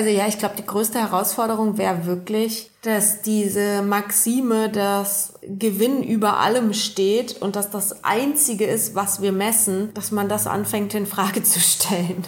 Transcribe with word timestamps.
Also 0.00 0.12
ja, 0.12 0.26
ich 0.26 0.38
glaube, 0.38 0.54
die 0.56 0.64
größte 0.64 0.98
Herausforderung 0.98 1.76
wäre 1.76 2.06
wirklich, 2.06 2.70
dass 2.80 3.20
diese 3.20 3.82
Maxime, 3.82 4.70
dass 4.70 5.34
Gewinn 5.42 6.02
über 6.02 6.38
allem 6.38 6.72
steht 6.72 7.42
und 7.42 7.54
dass 7.54 7.70
das 7.70 8.02
Einzige 8.02 8.64
ist, 8.64 8.94
was 8.94 9.20
wir 9.20 9.30
messen, 9.30 9.92
dass 9.92 10.10
man 10.10 10.30
das 10.30 10.46
anfängt 10.46 10.94
in 10.94 11.04
Frage 11.04 11.42
zu 11.42 11.60
stellen. 11.60 12.24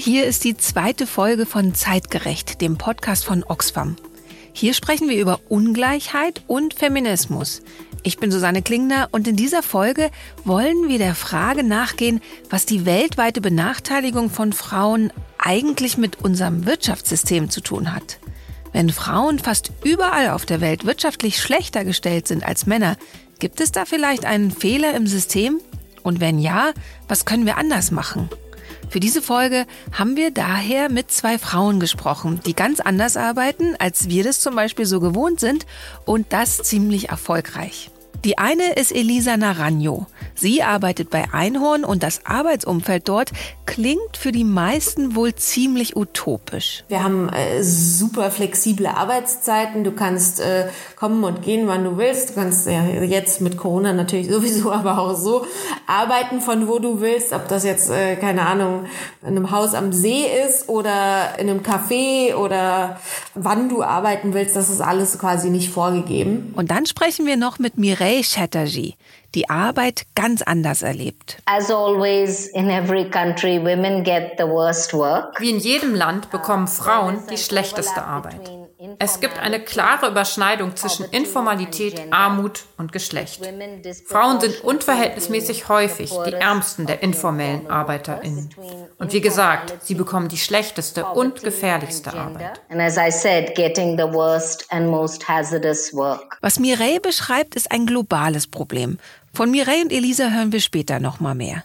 Hier 0.00 0.24
ist 0.24 0.44
die 0.44 0.56
zweite 0.56 1.06
Folge 1.06 1.44
von 1.44 1.74
Zeitgerecht, 1.74 2.62
dem 2.62 2.78
Podcast 2.78 3.26
von 3.26 3.44
Oxfam. 3.44 3.96
Hier 4.54 4.72
sprechen 4.72 5.10
wir 5.10 5.20
über 5.20 5.40
Ungleichheit 5.50 6.42
und 6.46 6.72
Feminismus. 6.72 7.60
Ich 8.02 8.16
bin 8.16 8.32
Susanne 8.32 8.62
Klingner 8.62 9.08
und 9.12 9.28
in 9.28 9.36
dieser 9.36 9.62
Folge 9.62 10.10
wollen 10.44 10.88
wir 10.88 10.96
der 10.96 11.14
Frage 11.14 11.64
nachgehen, 11.64 12.22
was 12.48 12.64
die 12.64 12.86
weltweite 12.86 13.42
Benachteiligung 13.42 14.30
von 14.30 14.54
Frauen 14.54 15.12
eigentlich 15.36 15.98
mit 15.98 16.24
unserem 16.24 16.64
Wirtschaftssystem 16.64 17.50
zu 17.50 17.60
tun 17.60 17.92
hat. 17.94 18.20
Wenn 18.72 18.88
Frauen 18.88 19.38
fast 19.38 19.70
überall 19.84 20.30
auf 20.30 20.46
der 20.46 20.62
Welt 20.62 20.86
wirtschaftlich 20.86 21.38
schlechter 21.38 21.84
gestellt 21.84 22.26
sind 22.26 22.42
als 22.42 22.64
Männer, 22.64 22.96
gibt 23.38 23.60
es 23.60 23.70
da 23.70 23.84
vielleicht 23.84 24.24
einen 24.24 24.50
Fehler 24.50 24.94
im 24.94 25.06
System? 25.06 25.60
Und 26.02 26.20
wenn 26.20 26.38
ja, 26.38 26.72
was 27.06 27.26
können 27.26 27.44
wir 27.44 27.58
anders 27.58 27.90
machen? 27.90 28.30
Für 28.90 28.98
diese 28.98 29.22
Folge 29.22 29.66
haben 29.92 30.16
wir 30.16 30.32
daher 30.32 30.88
mit 30.88 31.12
zwei 31.12 31.38
Frauen 31.38 31.78
gesprochen, 31.78 32.40
die 32.44 32.56
ganz 32.56 32.80
anders 32.80 33.16
arbeiten, 33.16 33.76
als 33.78 34.08
wir 34.08 34.24
das 34.24 34.40
zum 34.40 34.56
Beispiel 34.56 34.84
so 34.84 34.98
gewohnt 34.98 35.38
sind 35.38 35.64
und 36.04 36.32
das 36.32 36.58
ziemlich 36.58 37.08
erfolgreich. 37.08 37.92
Die 38.22 38.36
eine 38.36 38.74
ist 38.74 38.92
Elisa 38.92 39.38
Naranjo. 39.38 40.06
Sie 40.34 40.62
arbeitet 40.62 41.08
bei 41.08 41.32
Einhorn 41.32 41.84
und 41.84 42.02
das 42.02 42.26
Arbeitsumfeld 42.26 43.08
dort 43.08 43.30
klingt 43.64 44.18
für 44.18 44.30
die 44.30 44.44
meisten 44.44 45.14
wohl 45.14 45.34
ziemlich 45.34 45.96
utopisch. 45.96 46.84
Wir 46.88 47.02
haben 47.02 47.30
äh, 47.30 47.62
super 47.62 48.30
flexible 48.30 48.88
Arbeitszeiten. 48.88 49.84
Du 49.84 49.92
kannst 49.92 50.40
äh, 50.40 50.68
kommen 50.96 51.24
und 51.24 51.42
gehen, 51.42 51.66
wann 51.66 51.84
du 51.84 51.96
willst. 51.96 52.30
Du 52.30 52.34
kannst 52.34 52.66
ja 52.66 52.84
jetzt 52.84 53.40
mit 53.40 53.56
Corona 53.56 53.94
natürlich 53.94 54.28
sowieso, 54.30 54.70
aber 54.70 54.98
auch 54.98 55.16
so 55.16 55.46
arbeiten, 55.86 56.42
von 56.42 56.68
wo 56.68 56.78
du 56.78 57.00
willst. 57.00 57.32
Ob 57.32 57.48
das 57.48 57.64
jetzt, 57.64 57.88
äh, 57.88 58.16
keine 58.16 58.46
Ahnung, 58.46 58.84
in 59.22 59.28
einem 59.28 59.50
Haus 59.50 59.72
am 59.72 59.94
See 59.94 60.24
ist 60.46 60.68
oder 60.68 61.38
in 61.38 61.48
einem 61.48 61.60
Café 61.60 62.34
oder 62.34 62.98
wann 63.34 63.70
du 63.70 63.82
arbeiten 63.82 64.34
willst, 64.34 64.56
das 64.56 64.68
ist 64.68 64.82
alles 64.82 65.18
quasi 65.18 65.48
nicht 65.48 65.70
vorgegeben. 65.70 66.52
Und 66.54 66.70
dann 66.70 66.84
sprechen 66.84 67.24
wir 67.24 67.36
noch 67.36 67.58
mit 67.58 67.78
Mireille 67.78 68.09
Ray 68.10 68.22
Chatterjee 68.22 68.94
die 69.36 69.48
Arbeit 69.48 70.02
ganz 70.16 70.42
anders 70.42 70.82
erlebt. 70.82 71.36
As 71.44 71.70
always 71.70 72.48
in 72.48 72.68
every 72.68 73.08
country 73.08 73.62
women 73.62 74.02
get 74.02 74.32
the 74.36 74.48
worst 74.48 74.92
work. 74.92 75.40
Wie 75.40 75.50
in 75.50 75.60
jedem 75.60 75.94
Land 75.94 76.28
bekommen 76.32 76.66
Frauen 76.66 77.22
die 77.30 77.38
schlechteste 77.38 78.02
Arbeit. 78.02 78.50
Es 78.98 79.20
gibt 79.20 79.38
eine 79.38 79.60
klare 79.60 80.08
Überschneidung 80.08 80.74
zwischen 80.74 81.04
Informalität, 81.04 82.00
Armut 82.10 82.64
und 82.78 82.92
Geschlecht. 82.92 83.40
Frauen 84.06 84.40
sind 84.40 84.64
unverhältnismäßig 84.64 85.68
häufig 85.68 86.10
die 86.26 86.32
ärmsten 86.32 86.86
der 86.86 87.02
informellen 87.02 87.70
ArbeiterInnen. 87.70 88.50
Und 88.98 89.12
wie 89.12 89.20
gesagt, 89.20 89.74
sie 89.84 89.94
bekommen 89.94 90.28
die 90.28 90.38
schlechteste 90.38 91.04
und 91.04 91.42
gefährlichste 91.42 92.14
Arbeit. 92.14 92.60
Was 96.40 96.58
Mireille 96.58 97.00
beschreibt, 97.00 97.54
ist 97.54 97.72
ein 97.72 97.86
globales 97.86 98.46
Problem. 98.46 98.98
Von 99.32 99.50
Mireille 99.50 99.82
und 99.82 99.92
Elisa 99.92 100.30
hören 100.30 100.52
wir 100.52 100.60
später 100.60 101.00
nochmal 101.00 101.34
mehr. 101.34 101.64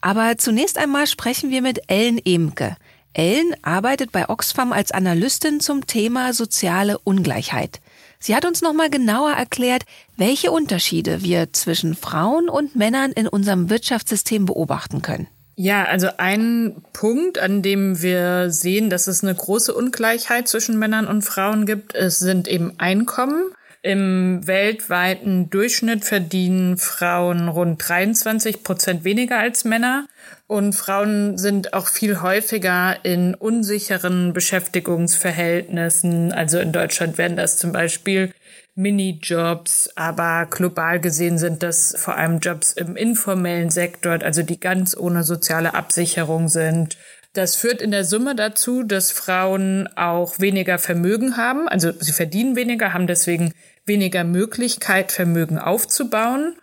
Aber 0.00 0.36
zunächst 0.36 0.78
einmal 0.78 1.06
sprechen 1.06 1.50
wir 1.50 1.62
mit 1.62 1.80
Ellen 1.88 2.20
Emke. 2.24 2.76
Ellen 3.14 3.54
arbeitet 3.62 4.12
bei 4.12 4.28
Oxfam 4.28 4.72
als 4.72 4.92
Analystin 4.92 5.60
zum 5.60 5.86
Thema 5.86 6.32
soziale 6.32 6.98
Ungleichheit. 6.98 7.80
Sie 8.18 8.36
hat 8.36 8.44
uns 8.44 8.62
nochmal 8.62 8.88
genauer 8.88 9.32
erklärt, 9.32 9.82
welche 10.16 10.52
Unterschiede 10.52 11.22
wir 11.22 11.52
zwischen 11.52 11.94
Frauen 11.94 12.48
und 12.48 12.76
Männern 12.76 13.12
in 13.12 13.26
unserem 13.26 13.68
Wirtschaftssystem 13.68 14.46
beobachten 14.46 15.02
können. 15.02 15.26
Ja, 15.54 15.84
also 15.84 16.08
ein 16.16 16.82
Punkt, 16.92 17.38
an 17.38 17.62
dem 17.62 18.00
wir 18.00 18.50
sehen, 18.50 18.90
dass 18.90 19.06
es 19.06 19.22
eine 19.22 19.34
große 19.34 19.74
Ungleichheit 19.74 20.48
zwischen 20.48 20.78
Männern 20.78 21.06
und 21.06 21.22
Frauen 21.22 21.66
gibt, 21.66 21.94
es 21.94 22.18
sind 22.18 22.48
eben 22.48 22.74
Einkommen. 22.78 23.52
Im 23.84 24.46
weltweiten 24.46 25.50
Durchschnitt 25.50 26.04
verdienen 26.04 26.76
Frauen 26.76 27.48
rund 27.48 27.82
23 27.88 28.62
Prozent 28.62 29.02
weniger 29.02 29.38
als 29.38 29.64
Männer. 29.64 30.06
Und 30.46 30.74
Frauen 30.74 31.36
sind 31.36 31.74
auch 31.74 31.88
viel 31.88 32.22
häufiger 32.22 33.04
in 33.04 33.34
unsicheren 33.34 34.32
Beschäftigungsverhältnissen. 34.34 36.32
Also 36.32 36.60
in 36.60 36.70
Deutschland 36.70 37.18
werden 37.18 37.36
das 37.36 37.56
zum 37.56 37.72
Beispiel 37.72 38.32
Minijobs, 38.76 39.90
aber 39.96 40.46
global 40.48 41.00
gesehen 41.00 41.36
sind 41.36 41.64
das 41.64 41.94
vor 41.98 42.16
allem 42.16 42.38
Jobs 42.38 42.72
im 42.72 42.94
informellen 42.94 43.70
Sektor, 43.70 44.22
also 44.22 44.42
die 44.42 44.60
ganz 44.60 44.96
ohne 44.96 45.24
soziale 45.24 45.74
Absicherung 45.74 46.48
sind. 46.48 46.96
Das 47.34 47.56
führt 47.56 47.82
in 47.82 47.90
der 47.90 48.04
Summe 48.04 48.34
dazu, 48.34 48.82
dass 48.82 49.10
Frauen 49.10 49.88
auch 49.96 50.38
weniger 50.38 50.78
Vermögen 50.78 51.36
haben. 51.36 51.66
Also 51.66 51.90
sie 51.98 52.12
verdienen 52.12 52.56
weniger, 52.56 52.92
haben 52.92 53.06
deswegen 53.06 53.52
weniger 53.86 54.24
Möglichkeit, 54.24 55.12
Vermögen 55.12 55.58
aufzubauen. 55.58 56.56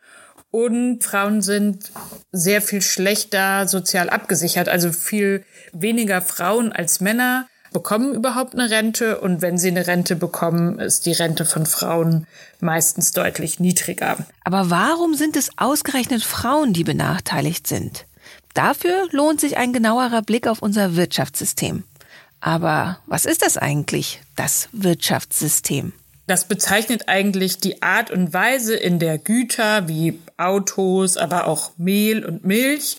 Und 0.51 1.03
Frauen 1.03 1.41
sind 1.41 1.91
sehr 2.31 2.61
viel 2.61 2.81
schlechter 2.81 3.67
sozial 3.67 4.09
abgesichert. 4.09 4.67
Also 4.67 4.91
viel 4.91 5.45
weniger 5.73 6.21
Frauen 6.21 6.71
als 6.71 7.01
Männer 7.01 7.47
bekommen 7.71 8.15
überhaupt 8.15 8.55
eine 8.55 8.69
Rente. 8.69 9.19
Und 9.21 9.41
wenn 9.41 9.57
sie 9.57 9.67
eine 9.67 9.85
Rente 9.85 10.15
bekommen, 10.15 10.79
ist 10.79 11.05
die 11.05 11.11
Rente 11.11 11.45
von 11.45 11.65
Frauen 11.65 12.25
meistens 12.59 13.11
deutlich 13.11 13.59
niedriger. 13.59 14.17
Aber 14.43 14.69
warum 14.71 15.13
sind 15.13 15.35
es 15.37 15.51
ausgerechnet 15.57 16.23
Frauen, 16.23 16.73
die 16.73 16.83
benachteiligt 16.83 17.67
sind? 17.67 18.05
Dafür 18.55 19.07
lohnt 19.11 19.39
sich 19.39 19.57
ein 19.57 19.73
genauerer 19.73 20.23
Blick 20.23 20.47
auf 20.47 20.61
unser 20.61 20.95
Wirtschaftssystem. 20.95 21.83
Aber 22.41 22.99
was 23.05 23.25
ist 23.25 23.43
das 23.43 23.57
eigentlich, 23.57 24.21
das 24.35 24.69
Wirtschaftssystem? 24.71 25.93
Das 26.29 26.45
bezeichnet 26.45 27.05
eigentlich 27.07 27.57
die 27.57 27.81
Art 27.81 28.11
und 28.11 28.35
Weise, 28.35 28.75
in 28.75 28.99
der 28.99 29.17
Güter 29.17 29.87
wie 29.87 30.19
Autos, 30.37 31.17
aber 31.17 31.47
auch 31.47 31.71
Mehl 31.77 32.23
und 32.23 32.45
Milch 32.45 32.97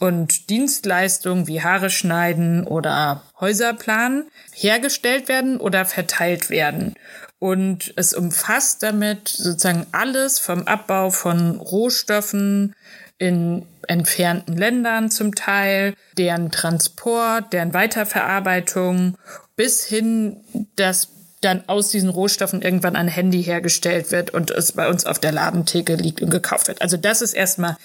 und 0.00 0.50
Dienstleistungen 0.50 1.46
wie 1.46 1.62
Haare 1.62 1.90
schneiden 1.90 2.66
oder 2.66 3.22
Häuser 3.38 3.72
planen 3.72 4.24
hergestellt 4.52 5.28
werden 5.28 5.58
oder 5.58 5.84
verteilt 5.84 6.50
werden. 6.50 6.94
Und 7.38 7.94
es 7.94 8.14
umfasst 8.14 8.82
damit 8.82 9.28
sozusagen 9.28 9.86
alles 9.92 10.40
vom 10.40 10.64
Abbau 10.64 11.10
von 11.10 11.60
Rohstoffen 11.60 12.74
in 13.16 13.64
entfernten 13.86 14.56
Ländern 14.56 15.08
zum 15.08 15.36
Teil, 15.36 15.94
deren 16.18 16.50
Transport, 16.50 17.52
deren 17.52 17.74
Weiterverarbeitung 17.74 19.16
bis 19.54 19.84
hin 19.84 20.38
das 20.74 21.11
dann 21.44 21.64
aus 21.66 21.90
diesen 21.90 22.08
Rohstoffen 22.08 22.62
irgendwann 22.62 22.96
ein 22.96 23.08
Handy 23.08 23.42
hergestellt 23.42 24.10
wird 24.10 24.30
und 24.30 24.50
es 24.50 24.72
bei 24.72 24.88
uns 24.88 25.04
auf 25.04 25.18
der 25.18 25.32
Ladentheke 25.32 25.96
liegt 25.96 26.22
und 26.22 26.30
gekauft 26.30 26.68
wird. 26.68 26.80
Also 26.80 26.96
das 26.96 27.20
ist 27.20 27.34
erstmal 27.34 27.76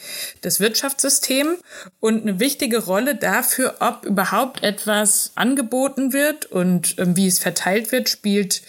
das 0.42 0.60
Wirtschaftssystem 0.60 1.58
und 2.00 2.22
eine 2.22 2.40
wichtige 2.40 2.84
Rolle 2.86 3.16
dafür, 3.16 3.76
ob 3.80 4.06
überhaupt 4.06 4.64
etwas 4.64 5.32
angeboten 5.36 6.14
wird 6.14 6.46
und 6.46 6.96
ähm, 7.00 7.16
wie 7.18 7.28
es 7.28 7.40
verteilt 7.40 7.92
wird, 7.92 8.10
spielt 8.10 8.62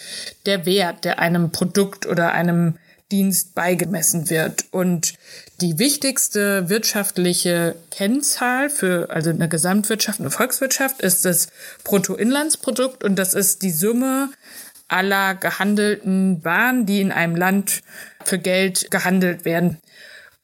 der 0.47 0.67
Wert, 0.67 1.05
der 1.05 1.19
einem 1.19 1.53
Produkt 1.53 2.07
oder 2.07 2.33
einem 2.33 2.75
Dienst 3.11 3.55
beigemessen 3.55 4.29
wird. 4.29 4.67
Und 4.71 5.15
die 5.61 5.79
wichtigste 5.79 6.69
wirtschaftliche 6.69 7.75
Kennzahl 7.91 8.69
für 8.69 9.11
also 9.11 9.31
eine 9.31 9.49
Gesamtwirtschaft, 9.49 10.21
eine 10.21 10.31
Volkswirtschaft 10.31 11.01
ist 11.01 11.25
das 11.25 11.49
Bruttoinlandsprodukt 11.85 13.03
und 13.05 13.17
das 13.17 13.35
ist 13.35 13.63
die 13.63 13.71
Summe 13.71 14.29
aller 14.89 15.35
gehandelten 15.35 16.45
Waren, 16.45 16.87
die 16.87 17.01
in 17.01 17.13
einem 17.13 17.37
Land 17.37 17.83
für 18.25 18.39
Geld 18.39 18.91
gehandelt 18.91 19.45
werden. 19.45 19.79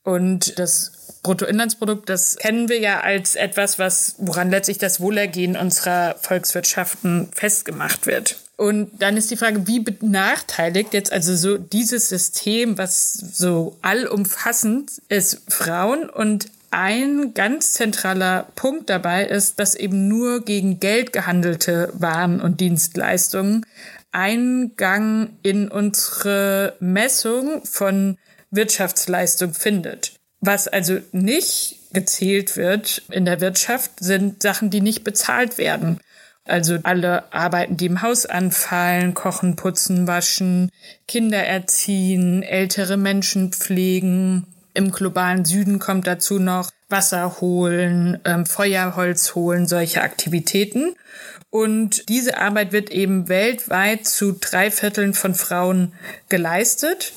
Und 0.03 0.59
das 0.59 0.93
Bruttoinlandsprodukt, 1.23 2.09
das 2.09 2.37
kennen 2.37 2.69
wir 2.69 2.79
ja 2.79 3.01
als 3.01 3.35
etwas, 3.35 3.79
was, 3.79 4.15
woran 4.19 4.51
letztlich 4.51 4.79
das 4.79 5.01
Wohlergehen 5.01 5.57
unserer 5.57 6.17
Volkswirtschaften 6.21 7.31
festgemacht 7.35 8.07
wird. 8.07 8.37
Und 8.57 9.03
dann 9.03 9.17
ist 9.17 9.31
die 9.31 9.37
Frage, 9.37 9.67
wie 9.67 9.81
benachteiligt 9.81 10.95
jetzt 10.95 11.13
also 11.13 11.35
so 11.35 11.59
dieses 11.59 12.09
System, 12.09 12.79
was 12.79 13.15
so 13.15 13.77
allumfassend 13.83 14.93
ist, 15.09 15.43
Frauen 15.49 16.09
und 16.09 16.47
ein 16.71 17.35
ganz 17.35 17.73
zentraler 17.73 18.49
Punkt 18.55 18.91
dabei 18.91 19.25
ist, 19.25 19.59
dass 19.59 19.75
eben 19.75 20.09
nur 20.09 20.45
gegen 20.45 20.81
Geld 20.81 21.13
gehandelte 21.13 21.91
Waren 21.95 22.41
und 22.41 22.61
Dienstleistungen 22.61 23.65
Eingang 24.15 25.37
in 25.43 25.69
unsere 25.69 26.77
Messung 26.81 27.65
von 27.65 28.17
Wirtschaftsleistung 28.51 29.55
findet. 29.55 30.13
Was 30.41 30.69
also 30.69 30.99
nicht 31.13 31.81
gezählt 31.93 32.57
wird 32.57 33.03
in 33.11 33.25
der 33.25 33.41
Wirtschaft, 33.41 33.93
sind 33.99 34.43
Sachen, 34.43 34.71
die 34.71 34.81
nicht 34.81 35.05
bezahlt 35.05 35.59
werden. 35.59 35.99
Also 36.47 36.79
alle 36.83 37.33
Arbeiten, 37.33 37.79
die 37.79 37.87
im 37.87 38.03
Haus 38.03 38.27
anfallen, 38.27 39.15
kochen, 39.15 39.57
putzen, 39.57 40.07
waschen, 40.07 40.71
Kinder 41.09 41.43
erziehen, 41.43 42.43
ältere 42.43 42.99
Menschen 42.99 43.53
pflegen. 43.53 44.47
Im 44.75 44.91
globalen 44.91 45.45
Süden 45.45 45.79
kommt 45.79 46.07
dazu 46.07 46.39
noch 46.39 46.71
Wasser 46.91 47.41
holen, 47.41 48.21
ähm, 48.25 48.45
Feuerholz 48.45 49.35
holen, 49.35 49.67
solche 49.67 50.03
Aktivitäten. 50.03 50.95
Und 51.55 52.09
diese 52.09 52.39
Arbeit 52.39 52.73
wird 52.73 52.91
eben 52.91 53.29
weltweit 53.29 54.09
zu 54.09 54.33
drei 54.33 54.73
Vierteln 54.73 55.15
von 55.15 55.37
Frauen 55.37 55.93
geleistet 56.29 57.13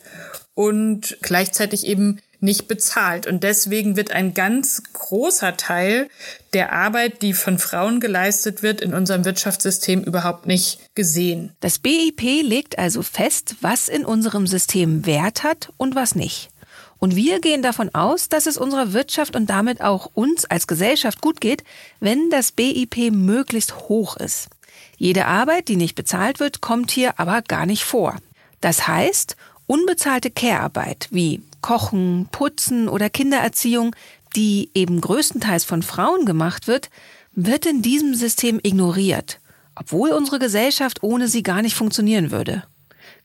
und 0.53 1.17
gleichzeitig 1.23 1.87
eben 1.87 2.21
nicht 2.39 2.67
bezahlt. 2.67 3.25
Und 3.25 3.41
deswegen 3.41 3.95
wird 3.95 4.11
ein 4.11 4.35
ganz 4.35 4.83
großer 4.93 5.57
Teil 5.57 6.07
der 6.53 6.71
Arbeit, 6.71 7.23
die 7.23 7.33
von 7.33 7.57
Frauen 7.57 7.99
geleistet 7.99 8.61
wird, 8.61 8.79
in 8.79 8.93
unserem 8.93 9.25
Wirtschaftssystem 9.25 10.03
überhaupt 10.03 10.45
nicht 10.45 10.81
gesehen. 10.93 11.53
Das 11.59 11.79
BIP 11.79 12.21
legt 12.21 12.77
also 12.77 13.01
fest, 13.01 13.55
was 13.61 13.87
in 13.87 14.05
unserem 14.05 14.45
System 14.45 15.07
Wert 15.07 15.41
hat 15.41 15.73
und 15.77 15.95
was 15.95 16.13
nicht. 16.13 16.51
Und 16.99 17.15
wir 17.15 17.39
gehen 17.39 17.61
davon 17.61 17.93
aus, 17.93 18.29
dass 18.29 18.47
es 18.47 18.57
unserer 18.57 18.93
Wirtschaft 18.93 19.35
und 19.35 19.49
damit 19.49 19.81
auch 19.81 20.09
uns 20.13 20.45
als 20.45 20.67
Gesellschaft 20.67 21.21
gut 21.21 21.41
geht, 21.41 21.63
wenn 21.99 22.29
das 22.29 22.51
BIP 22.51 23.11
möglichst 23.11 23.75
hoch 23.87 24.17
ist. 24.17 24.49
Jede 24.97 25.25
Arbeit, 25.25 25.67
die 25.67 25.75
nicht 25.75 25.95
bezahlt 25.95 26.39
wird, 26.39 26.61
kommt 26.61 26.91
hier 26.91 27.19
aber 27.19 27.41
gar 27.41 27.65
nicht 27.65 27.83
vor. 27.83 28.15
Das 28.61 28.87
heißt, 28.87 29.35
unbezahlte 29.67 30.31
Care-Arbeit 30.31 31.07
wie 31.11 31.41
Kochen, 31.61 32.27
Putzen 32.31 32.89
oder 32.89 33.09
Kindererziehung, 33.09 33.95
die 34.35 34.69
eben 34.73 35.01
größtenteils 35.01 35.65
von 35.65 35.83
Frauen 35.83 36.25
gemacht 36.25 36.67
wird, 36.67 36.89
wird 37.33 37.65
in 37.67 37.83
diesem 37.83 38.15
System 38.15 38.59
ignoriert, 38.63 39.39
obwohl 39.75 40.09
unsere 40.09 40.39
Gesellschaft 40.39 41.03
ohne 41.03 41.27
sie 41.27 41.43
gar 41.43 41.61
nicht 41.61 41.75
funktionieren 41.75 42.31
würde. 42.31 42.63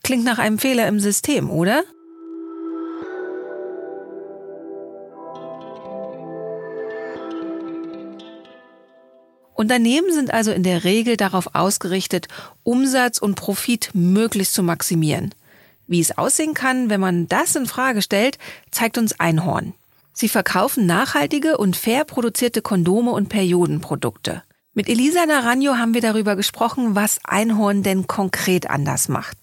Klingt 0.02 0.24
nach 0.24 0.38
einem 0.38 0.58
Fehler 0.58 0.86
im 0.88 1.00
System, 1.00 1.50
oder? 1.50 1.84
Unternehmen 9.62 10.12
sind 10.12 10.34
also 10.34 10.50
in 10.50 10.64
der 10.64 10.82
Regel 10.82 11.16
darauf 11.16 11.54
ausgerichtet, 11.54 12.26
Umsatz 12.64 13.18
und 13.18 13.36
Profit 13.36 13.90
möglichst 13.94 14.54
zu 14.54 14.64
maximieren. 14.64 15.32
Wie 15.86 16.00
es 16.00 16.18
aussehen 16.18 16.52
kann, 16.52 16.90
wenn 16.90 17.00
man 17.00 17.28
das 17.28 17.54
in 17.54 17.66
Frage 17.66 18.02
stellt, 18.02 18.38
zeigt 18.72 18.98
uns 18.98 19.20
Einhorn. 19.20 19.74
Sie 20.12 20.28
verkaufen 20.28 20.84
nachhaltige 20.86 21.58
und 21.58 21.76
fair 21.76 22.04
produzierte 22.04 22.60
Kondome 22.60 23.12
und 23.12 23.28
Periodenprodukte. 23.28 24.42
Mit 24.74 24.88
Elisa 24.88 25.26
Naranjo 25.26 25.76
haben 25.76 25.94
wir 25.94 26.00
darüber 26.00 26.34
gesprochen, 26.34 26.96
was 26.96 27.20
Einhorn 27.22 27.84
denn 27.84 28.08
konkret 28.08 28.68
anders 28.68 29.08
macht. 29.08 29.38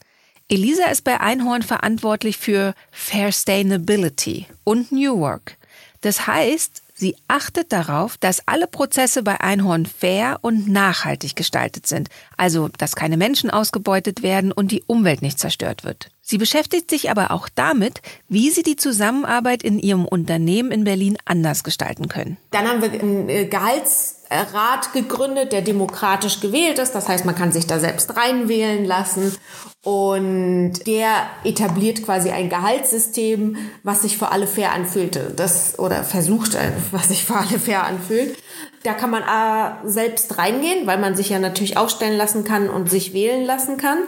Elisa 0.50 0.88
ist 0.88 1.06
bei 1.06 1.22
Einhorn 1.22 1.62
verantwortlich 1.62 2.38
für 2.38 2.74
Fair 2.92 3.32
Sustainability 3.32 4.48
und 4.66 4.92
New 4.92 5.18
Work. 5.18 5.56
Das 6.02 6.28
heißt, 6.28 6.82
Sie 7.00 7.16
achtet 7.30 7.72
darauf, 7.72 8.18
dass 8.18 8.46
alle 8.46 8.68
Prozesse 8.68 9.24
bei 9.24 9.40
Einhorn 9.40 9.86
fair 9.86 10.40
und 10.42 10.68
nachhaltig 10.68 11.34
gestaltet 11.34 11.88
sind, 11.88 12.10
also 12.40 12.70
dass 12.78 12.96
keine 12.96 13.18
Menschen 13.18 13.50
ausgebeutet 13.50 14.24
werden 14.24 14.52
und 14.52 14.72
die 14.72 14.84
Umwelt 14.88 15.22
nicht 15.22 15.40
zerstört 15.40 15.84
wird. 15.84 16.10
Sie 16.22 16.38
beschäftigt 16.38 16.90
sich 16.90 17.10
aber 17.10 17.32
auch 17.32 17.50
damit, 17.54 18.02
wie 18.28 18.52
sie 18.52 18.62
die 18.62 18.76
Zusammenarbeit 18.76 19.64
in 19.64 19.80
ihrem 19.80 20.06
Unternehmen 20.06 20.72
in 20.72 20.84
Berlin 20.84 21.18
anders 21.26 21.64
gestalten 21.64 22.08
können. 22.08 22.38
Dann 22.52 22.68
haben 22.68 22.82
wir 22.84 22.92
ein 22.92 23.30
äh, 23.30 23.46
Gehaltsrat 23.46 24.94
gegründet, 24.94 25.52
der 25.52 25.64
demokratisch 25.64 26.40
gewählt 26.40 26.78
ist. 26.78 26.92
Das 26.92 27.10
heißt, 27.10 27.26
man 27.26 27.34
kann 27.34 27.52
sich 27.52 27.66
da 27.66 27.80
selbst 27.80 28.16
reinwählen 28.16 28.86
lassen. 28.86 29.36
Und 29.84 30.86
der 30.86 31.10
etabliert 31.44 32.04
quasi 32.04 32.30
ein 32.30 32.50
Gehaltssystem, 32.50 33.58
was 33.82 34.04
sich 34.04 34.18
für 34.18 34.32
alle 34.32 34.46
fair 34.46 34.74
anfühlte. 34.74 35.34
Das, 35.36 35.80
oder 35.80 36.04
versucht, 36.04 36.54
äh, 36.54 36.72
was 36.92 37.08
sich 37.08 37.26
für 37.26 37.38
alle 37.38 37.60
fair 37.60 37.86
anfühlt. 37.86 38.38
Da 38.84 38.94
kann 38.94 39.10
man 39.10 39.24
A, 39.24 39.80
selbst 39.84 40.38
reingehen, 40.38 40.88
weil 40.88 40.98
man 40.98 41.16
sich 41.16 41.30
ja 41.30 41.40
natürlich 41.40 41.78
aufstellen 41.78 42.18
lassen 42.18 42.44
kann 42.44 42.70
und 42.70 42.90
sich 42.90 43.14
wählen 43.14 43.46
lassen 43.46 43.78
kann. 43.78 44.00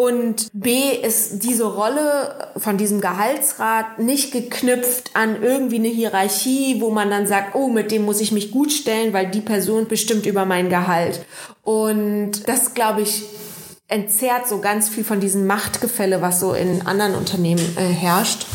Und 0.00 0.48
B 0.54 0.92
ist 0.92 1.40
diese 1.40 1.64
Rolle 1.64 2.52
von 2.56 2.78
diesem 2.78 3.02
Gehaltsrat 3.02 3.98
nicht 3.98 4.32
geknüpft 4.32 5.10
an 5.12 5.42
irgendwie 5.42 5.76
eine 5.76 5.88
Hierarchie, 5.88 6.80
wo 6.80 6.90
man 6.90 7.10
dann 7.10 7.26
sagt, 7.26 7.54
oh, 7.54 7.68
mit 7.68 7.90
dem 7.90 8.06
muss 8.06 8.22
ich 8.22 8.32
mich 8.32 8.50
gut 8.50 8.72
stellen, 8.72 9.12
weil 9.12 9.30
die 9.30 9.42
Person 9.42 9.88
bestimmt 9.88 10.24
über 10.24 10.46
mein 10.46 10.70
Gehalt. 10.70 11.20
Und 11.62 12.48
das, 12.48 12.72
glaube 12.72 13.02
ich, 13.02 13.24
entzerrt 13.88 14.48
so 14.48 14.60
ganz 14.60 14.88
viel 14.88 15.04
von 15.04 15.20
diesem 15.20 15.46
Machtgefälle, 15.46 16.22
was 16.22 16.40
so 16.40 16.54
in 16.54 16.86
anderen 16.86 17.14
Unternehmen 17.14 17.76
äh, 17.76 17.82
herrscht. 17.82 18.46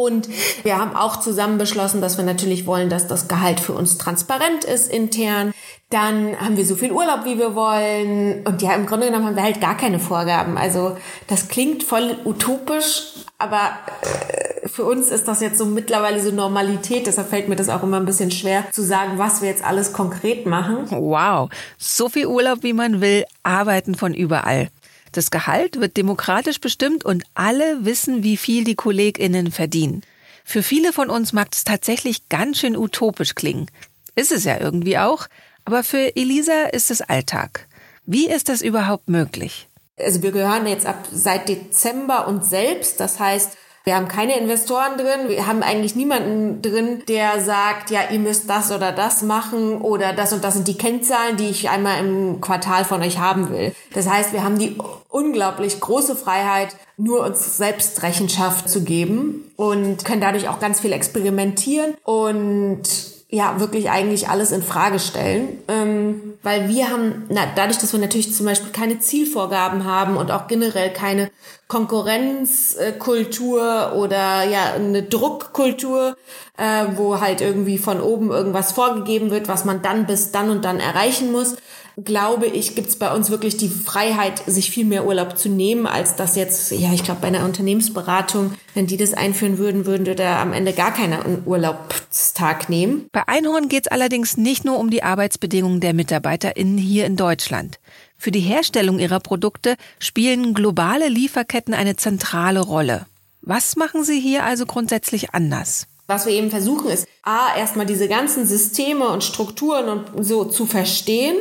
Und 0.00 0.28
wir 0.62 0.78
haben 0.78 0.96
auch 0.96 1.20
zusammen 1.20 1.58
beschlossen, 1.58 2.00
dass 2.00 2.16
wir 2.16 2.24
natürlich 2.24 2.66
wollen, 2.66 2.88
dass 2.88 3.06
das 3.06 3.28
Gehalt 3.28 3.60
für 3.60 3.74
uns 3.74 3.98
transparent 3.98 4.64
ist 4.64 4.90
intern. 4.90 5.52
Dann 5.90 6.40
haben 6.40 6.56
wir 6.56 6.64
so 6.64 6.74
viel 6.74 6.90
Urlaub, 6.90 7.26
wie 7.26 7.38
wir 7.38 7.54
wollen. 7.54 8.46
Und 8.46 8.62
ja, 8.62 8.74
im 8.74 8.86
Grunde 8.86 9.06
genommen 9.06 9.26
haben 9.26 9.36
wir 9.36 9.42
halt 9.42 9.60
gar 9.60 9.76
keine 9.76 9.98
Vorgaben. 9.98 10.56
Also 10.56 10.96
das 11.26 11.48
klingt 11.48 11.82
voll 11.82 12.16
utopisch, 12.24 13.02
aber 13.36 13.72
äh, 14.00 14.68
für 14.68 14.84
uns 14.84 15.10
ist 15.10 15.28
das 15.28 15.42
jetzt 15.42 15.58
so 15.58 15.66
mittlerweile 15.66 16.20
so 16.20 16.30
Normalität. 16.30 17.06
Deshalb 17.06 17.28
fällt 17.28 17.50
mir 17.50 17.56
das 17.56 17.68
auch 17.68 17.82
immer 17.82 17.98
ein 17.98 18.06
bisschen 18.06 18.30
schwer 18.30 18.64
zu 18.72 18.82
sagen, 18.82 19.18
was 19.18 19.42
wir 19.42 19.50
jetzt 19.50 19.64
alles 19.64 19.92
konkret 19.92 20.46
machen. 20.46 20.86
Wow, 20.88 21.50
so 21.76 22.08
viel 22.08 22.26
Urlaub, 22.26 22.62
wie 22.62 22.72
man 22.72 23.02
will, 23.02 23.24
arbeiten 23.42 23.94
von 23.96 24.14
überall. 24.14 24.68
Das 25.12 25.30
Gehalt 25.30 25.80
wird 25.80 25.96
demokratisch 25.96 26.60
bestimmt 26.60 27.04
und 27.04 27.24
alle 27.34 27.84
wissen, 27.84 28.22
wie 28.22 28.36
viel 28.36 28.64
die 28.64 28.76
KollegInnen 28.76 29.50
verdienen. 29.50 30.02
Für 30.44 30.62
viele 30.62 30.92
von 30.92 31.10
uns 31.10 31.32
mag 31.32 31.48
es 31.52 31.64
tatsächlich 31.64 32.28
ganz 32.28 32.58
schön 32.58 32.76
utopisch 32.76 33.34
klingen. 33.34 33.70
Ist 34.14 34.32
es 34.32 34.44
ja 34.44 34.58
irgendwie 34.60 34.98
auch. 34.98 35.26
Aber 35.64 35.84
für 35.84 36.16
Elisa 36.16 36.64
ist 36.72 36.90
es 36.90 37.02
Alltag. 37.02 37.68
Wie 38.06 38.28
ist 38.28 38.48
das 38.48 38.62
überhaupt 38.62 39.08
möglich? 39.08 39.68
Also 39.98 40.22
wir 40.22 40.32
gehören 40.32 40.66
jetzt 40.66 40.86
ab 40.86 41.06
seit 41.12 41.48
Dezember 41.48 42.26
uns 42.26 42.48
selbst. 42.48 42.98
Das 43.00 43.20
heißt, 43.20 43.56
wir 43.84 43.96
haben 43.96 44.08
keine 44.08 44.38
Investoren 44.38 44.98
drin. 44.98 45.28
Wir 45.28 45.46
haben 45.46 45.62
eigentlich 45.62 45.96
niemanden 45.96 46.60
drin, 46.60 47.02
der 47.08 47.40
sagt, 47.40 47.90
ja, 47.90 48.00
ihr 48.10 48.18
müsst 48.18 48.48
das 48.50 48.70
oder 48.70 48.92
das 48.92 49.22
machen 49.22 49.80
oder 49.80 50.12
das 50.12 50.32
und 50.32 50.44
das 50.44 50.54
sind 50.54 50.68
die 50.68 50.76
Kennzahlen, 50.76 51.36
die 51.36 51.48
ich 51.48 51.70
einmal 51.70 51.98
im 52.00 52.40
Quartal 52.40 52.84
von 52.84 53.00
euch 53.02 53.18
haben 53.18 53.50
will. 53.50 53.72
Das 53.94 54.08
heißt, 54.08 54.32
wir 54.32 54.44
haben 54.44 54.58
die 54.58 54.76
unglaublich 55.08 55.80
große 55.80 56.14
Freiheit, 56.14 56.76
nur 56.98 57.24
uns 57.24 57.56
selbst 57.56 58.02
Rechenschaft 58.02 58.68
zu 58.68 58.84
geben 58.84 59.50
und 59.56 60.04
können 60.04 60.20
dadurch 60.20 60.48
auch 60.48 60.60
ganz 60.60 60.80
viel 60.80 60.92
experimentieren 60.92 61.94
und 62.04 62.82
ja 63.30 63.60
wirklich 63.60 63.90
eigentlich 63.90 64.28
alles 64.28 64.50
in 64.50 64.62
Frage 64.62 64.98
stellen, 64.98 65.58
ähm, 65.68 66.34
weil 66.42 66.68
wir 66.68 66.90
haben, 66.90 67.26
na, 67.28 67.42
dadurch, 67.54 67.78
dass 67.78 67.92
wir 67.92 68.00
natürlich 68.00 68.34
zum 68.34 68.46
Beispiel 68.46 68.72
keine 68.72 68.98
Zielvorgaben 68.98 69.84
haben 69.84 70.16
und 70.16 70.30
auch 70.30 70.48
generell 70.48 70.92
keine 70.92 71.30
Konkurrenzkultur 71.70 73.94
oder 73.94 74.44
ja 74.44 74.74
eine 74.74 75.04
Druckkultur, 75.04 76.18
äh, 76.58 76.84
wo 76.96 77.20
halt 77.20 77.40
irgendwie 77.40 77.78
von 77.78 78.02
oben 78.02 78.30
irgendwas 78.30 78.72
vorgegeben 78.72 79.30
wird, 79.30 79.48
was 79.48 79.64
man 79.64 79.80
dann 79.80 80.04
bis 80.06 80.32
dann 80.32 80.50
und 80.50 80.66
dann 80.66 80.80
erreichen 80.80 81.32
muss, 81.32 81.56
glaube 82.04 82.46
ich, 82.46 82.74
gibt 82.74 82.88
es 82.88 82.96
bei 82.96 83.14
uns 83.14 83.30
wirklich 83.30 83.56
die 83.56 83.68
Freiheit, 83.68 84.42
sich 84.46 84.70
viel 84.70 84.84
mehr 84.84 85.06
Urlaub 85.06 85.38
zu 85.38 85.48
nehmen, 85.48 85.86
als 85.86 86.16
das 86.16 86.36
jetzt, 86.36 86.72
ja, 86.72 86.92
ich 86.92 87.04
glaube, 87.04 87.20
bei 87.20 87.28
einer 87.28 87.44
Unternehmensberatung, 87.44 88.54
wenn 88.74 88.86
die 88.86 88.96
das 88.96 89.14
einführen 89.14 89.58
würden, 89.58 90.06
wir 90.06 90.14
da 90.14 90.40
am 90.40 90.52
Ende 90.52 90.72
gar 90.72 90.92
keinen 90.92 91.42
Urlaubstag 91.46 92.68
nehmen. 92.68 93.08
Bei 93.12 93.28
Einhorn 93.28 93.68
geht 93.68 93.86
es 93.86 93.92
allerdings 93.92 94.36
nicht 94.36 94.64
nur 94.64 94.78
um 94.78 94.90
die 94.90 95.02
Arbeitsbedingungen 95.02 95.80
der 95.80 95.94
MitarbeiterInnen 95.94 96.78
hier 96.78 97.06
in 97.06 97.16
Deutschland. 97.16 97.78
Für 98.22 98.30
die 98.30 98.40
Herstellung 98.40 98.98
ihrer 98.98 99.18
Produkte 99.18 99.76
spielen 99.98 100.52
globale 100.52 101.08
Lieferketten 101.08 101.72
eine 101.72 101.96
zentrale 101.96 102.60
Rolle. 102.60 103.06
Was 103.40 103.76
machen 103.76 104.04
Sie 104.04 104.20
hier 104.20 104.44
also 104.44 104.66
grundsätzlich 104.66 105.32
anders? 105.32 105.86
Was 106.06 106.26
wir 106.26 106.34
eben 106.34 106.50
versuchen 106.50 106.90
ist, 106.90 107.08
a, 107.22 107.56
erstmal 107.56 107.86
diese 107.86 108.08
ganzen 108.08 108.46
Systeme 108.46 109.08
und 109.08 109.24
Strukturen 109.24 109.88
und 109.88 110.22
so 110.22 110.44
zu 110.44 110.66
verstehen 110.66 111.34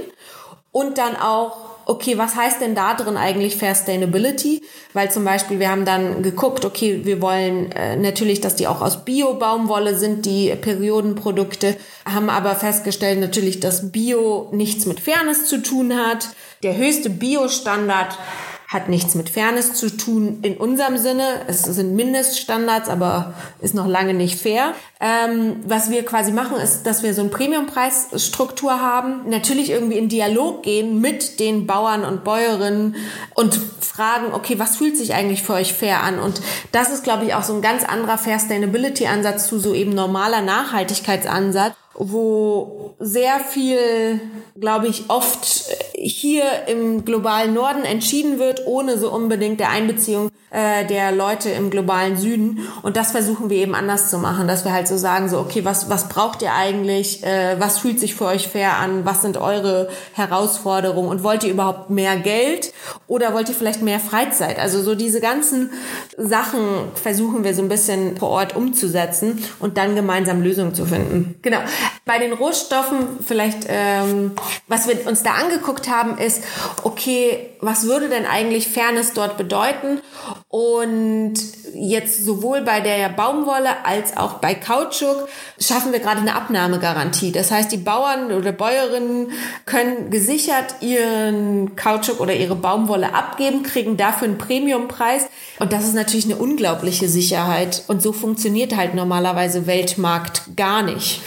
und 0.71 0.97
dann 0.97 1.17
auch 1.17 1.69
okay, 1.89 2.19
was 2.19 2.35
heißt 2.35 2.61
denn 2.61 2.75
da 2.75 2.93
drin 2.93 3.17
eigentlich 3.17 3.57
Fair 3.57 3.73
Sustainability? 3.73 4.61
Weil 4.93 5.11
zum 5.11 5.25
Beispiel 5.25 5.59
wir 5.59 5.71
haben 5.71 5.85
dann 5.85 6.21
geguckt, 6.21 6.63
okay, 6.63 7.01
wir 7.03 7.19
wollen 7.19 7.71
äh, 7.71 7.95
natürlich, 7.95 8.41
dass 8.41 8.55
die 8.55 8.67
auch 8.67 8.81
aus 8.81 9.05
Bio-Baumwolle 9.05 9.97
sind, 9.97 10.27
die 10.27 10.55
Periodenprodukte, 10.55 11.75
haben 12.05 12.29
aber 12.29 12.53
festgestellt 12.53 13.19
natürlich, 13.19 13.59
dass 13.59 13.91
Bio 13.91 14.49
nichts 14.51 14.85
mit 14.85 14.99
Fairness 14.99 15.45
zu 15.45 15.63
tun 15.63 15.95
hat. 15.97 16.29
Der 16.61 16.75
höchste 16.75 17.09
Bio-Standard 17.09 18.17
hat 18.67 18.89
nichts 18.89 19.15
mit 19.15 19.29
Fairness 19.29 19.73
zu 19.75 19.95
tun 19.95 20.39
in 20.41 20.57
unserem 20.57 20.97
Sinne. 20.97 21.23
Es 21.47 21.63
sind 21.63 21.95
Mindeststandards, 21.95 22.89
aber 22.89 23.33
ist 23.61 23.73
noch 23.73 23.87
lange 23.87 24.13
nicht 24.13 24.39
fair. 24.39 24.73
Ähm, 24.99 25.55
was 25.65 25.89
wir 25.89 26.03
quasi 26.03 26.33
machen, 26.33 26.57
ist, 26.57 26.83
dass 26.83 27.01
wir 27.01 27.13
so 27.13 27.21
eine 27.21 27.29
Premiumpreisstruktur 27.29 28.81
haben, 28.81 29.29
natürlich 29.29 29.71
irgendwie 29.71 29.97
in 29.97 30.09
Dialog 30.09 30.61
gehen 30.61 30.99
mit 30.99 31.39
den 31.39 31.65
Bauern 31.65 32.03
und 32.03 32.25
Bäuerinnen 32.25 32.97
und 33.35 33.59
fragen, 33.79 34.33
okay, 34.33 34.59
was 34.59 34.75
fühlt 34.75 34.97
sich 34.97 35.13
eigentlich 35.13 35.41
für 35.41 35.53
euch 35.53 35.73
fair 35.73 36.03
an? 36.03 36.19
Und 36.19 36.41
das 36.73 36.91
ist, 36.91 37.05
glaube 37.05 37.23
ich, 37.23 37.33
auch 37.33 37.43
so 37.43 37.53
ein 37.53 37.61
ganz 37.61 37.85
anderer 37.85 38.17
Fair 38.17 38.37
Sustainability 38.37 39.07
Ansatz 39.07 39.47
zu 39.47 39.59
so 39.59 39.73
eben 39.73 39.95
normaler 39.95 40.41
Nachhaltigkeitsansatz 40.41 41.73
wo 41.99 42.95
sehr 42.97 43.39
viel, 43.41 44.21
glaube 44.59 44.87
ich, 44.87 45.09
oft 45.09 45.69
hier 45.93 46.43
im 46.67 47.03
globalen 47.03 47.53
Norden 47.53 47.83
entschieden 47.83 48.39
wird, 48.39 48.65
ohne 48.65 48.97
so 48.97 49.11
unbedingt 49.11 49.59
der 49.59 49.69
Einbeziehung 49.69 50.31
äh, 50.51 50.85
der 50.85 51.11
Leute 51.11 51.49
im 51.49 51.69
globalen 51.69 52.17
Süden. 52.17 52.67
Und 52.81 52.97
das 52.97 53.11
versuchen 53.11 53.49
wir 53.49 53.57
eben 53.57 53.75
anders 53.75 54.09
zu 54.09 54.17
machen, 54.17 54.47
dass 54.47 54.65
wir 54.65 54.71
halt 54.71 54.87
so 54.87 54.97
sagen, 54.97 55.29
so, 55.29 55.39
okay, 55.39 55.65
was, 55.65 55.89
was 55.89 56.09
braucht 56.09 56.41
ihr 56.41 56.53
eigentlich? 56.53 57.23
Äh, 57.23 57.59
was 57.59 57.79
fühlt 57.79 57.99
sich 57.99 58.15
für 58.15 58.25
euch 58.25 58.47
fair 58.47 58.77
an? 58.77 59.05
Was 59.05 59.21
sind 59.21 59.37
eure 59.37 59.89
Herausforderungen? 60.13 61.09
Und 61.09 61.23
wollt 61.23 61.43
ihr 61.43 61.51
überhaupt 61.51 61.89
mehr 61.89 62.17
Geld 62.17 62.73
oder 63.07 63.33
wollt 63.33 63.49
ihr 63.49 63.55
vielleicht 63.55 63.81
mehr 63.81 63.99
Freizeit? 63.99 64.57
Also 64.57 64.81
so 64.81 64.95
diese 64.95 65.19
ganzen 65.19 65.71
Sachen 66.17 66.61
versuchen 66.95 67.43
wir 67.43 67.53
so 67.53 67.61
ein 67.61 67.69
bisschen 67.69 68.17
vor 68.17 68.29
Ort 68.29 68.55
umzusetzen 68.55 69.43
und 69.59 69.77
dann 69.77 69.95
gemeinsam 69.95 70.41
Lösungen 70.41 70.73
zu 70.73 70.85
finden. 70.85 71.35
Genau. 71.41 71.59
Bei 72.05 72.19
den 72.19 72.33
Rohstoffen 72.33 73.19
vielleicht, 73.25 73.65
ähm, 73.67 74.31
was 74.67 74.87
wir 74.87 75.07
uns 75.07 75.23
da 75.23 75.31
angeguckt 75.33 75.89
haben, 75.89 76.17
ist, 76.17 76.43
okay, 76.83 77.49
was 77.61 77.83
würde 77.85 78.09
denn 78.09 78.25
eigentlich 78.25 78.67
Fairness 78.67 79.13
dort 79.13 79.37
bedeuten? 79.37 80.01
Und 80.47 81.35
jetzt 81.73 82.25
sowohl 82.25 82.61
bei 82.61 82.79
der 82.81 83.09
Baumwolle 83.09 83.85
als 83.85 84.17
auch 84.17 84.35
bei 84.35 84.55
Kautschuk 84.55 85.27
schaffen 85.59 85.91
wir 85.91 85.99
gerade 85.99 86.21
eine 86.21 86.35
Abnahmegarantie. 86.35 87.31
Das 87.31 87.51
heißt, 87.51 87.71
die 87.71 87.77
Bauern 87.77 88.31
oder 88.31 88.51
Bäuerinnen 88.51 89.31
können 89.65 90.09
gesichert 90.09 90.75
ihren 90.81 91.75
Kautschuk 91.75 92.19
oder 92.19 92.33
ihre 92.33 92.55
Baumwolle 92.55 93.13
abgeben, 93.13 93.63
kriegen 93.63 93.97
dafür 93.97 94.27
einen 94.27 94.37
Premiumpreis. 94.37 95.27
Und 95.59 95.73
das 95.73 95.83
ist 95.83 95.93
natürlich 95.93 96.25
eine 96.25 96.37
unglaubliche 96.37 97.07
Sicherheit. 97.07 97.83
Und 97.87 98.01
so 98.01 98.13
funktioniert 98.13 98.75
halt 98.75 98.95
normalerweise 98.95 99.67
Weltmarkt 99.67 100.55
gar 100.55 100.81
nicht. 100.81 101.21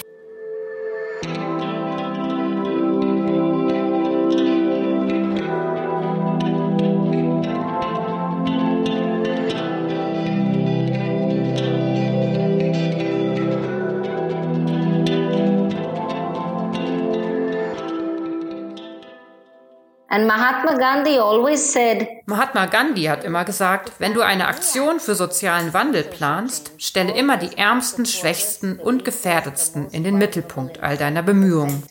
And 20.22 20.28
Mahatma 20.28 20.78
Gandhi 20.78 21.18
always 21.18 21.72
said, 21.72 22.06
Mahatma 22.26 22.66
Gandhi 22.66 23.06
hat 23.06 23.24
immer 23.24 23.44
gesagt, 23.44 23.90
wenn 23.98 24.14
du 24.14 24.20
eine 24.20 24.46
Aktion 24.46 25.00
für 25.00 25.16
sozialen 25.16 25.74
Wandel 25.74 26.04
planst, 26.04 26.70
stelle 26.78 27.12
immer 27.12 27.38
die 27.38 27.58
Ärmsten, 27.58 28.06
Schwächsten 28.06 28.78
und 28.78 29.04
Gefährdetsten 29.04 29.88
in 29.90 30.04
den 30.04 30.18
Mittelpunkt 30.18 30.80
all 30.80 30.96
deiner 30.96 31.24
Bemühungen. 31.24 31.82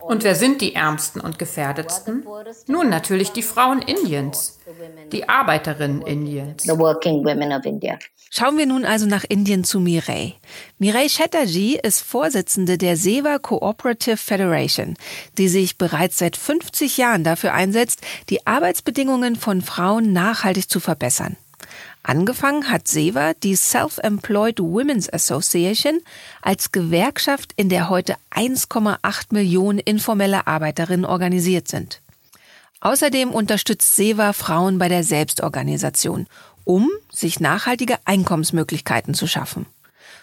Und 0.00 0.24
wer 0.24 0.34
sind 0.34 0.60
die 0.60 0.74
Ärmsten 0.74 1.20
und 1.20 1.38
Gefährdetsten? 1.38 2.26
Nun 2.66 2.88
natürlich 2.88 3.30
die 3.30 3.42
Frauen 3.42 3.80
Indiens, 3.80 4.58
die 5.12 5.28
Arbeiterinnen 5.28 6.02
Indiens. 6.02 6.64
The 6.64 6.76
working 6.76 7.24
women 7.24 7.52
of 7.52 7.64
India. 7.64 7.96
Schauen 8.30 8.58
wir 8.58 8.66
nun 8.66 8.84
also 8.84 9.06
nach 9.06 9.24
Indien 9.28 9.64
zu 9.64 9.78
Mireille. 9.78 10.34
Mireille 10.78 11.08
Chatterjee 11.08 11.78
ist 11.80 12.00
Vorsitzende 12.00 12.76
der 12.76 12.96
Seva 12.96 13.38
Cooperative 13.38 14.16
Federation, 14.16 14.96
die 15.38 15.48
sich 15.48 15.78
bereits 15.78 16.18
seit 16.18 16.36
50 16.36 16.96
Jahren 16.98 17.22
dafür 17.22 17.54
einsetzt, 17.54 18.00
die 18.28 18.46
Arbeitsbedingungen 18.46 19.36
von 19.36 19.62
Frauen 19.62 20.12
nachhaltig 20.12 20.68
zu 20.68 20.80
verbessern. 20.80 21.36
Angefangen 22.08 22.70
hat 22.70 22.88
SEVA, 22.88 23.34
die 23.34 23.54
Self-Employed 23.54 24.60
Women's 24.60 25.12
Association, 25.12 26.00
als 26.40 26.72
Gewerkschaft, 26.72 27.52
in 27.56 27.68
der 27.68 27.90
heute 27.90 28.16
1,8 28.30 29.26
Millionen 29.28 29.78
informelle 29.78 30.46
Arbeiterinnen 30.46 31.04
organisiert 31.04 31.68
sind. 31.68 32.00
Außerdem 32.80 33.28
unterstützt 33.28 33.94
SEVA 33.94 34.32
Frauen 34.32 34.78
bei 34.78 34.88
der 34.88 35.04
Selbstorganisation, 35.04 36.26
um 36.64 36.88
sich 37.12 37.40
nachhaltige 37.40 37.98
Einkommensmöglichkeiten 38.06 39.12
zu 39.12 39.26
schaffen. 39.26 39.66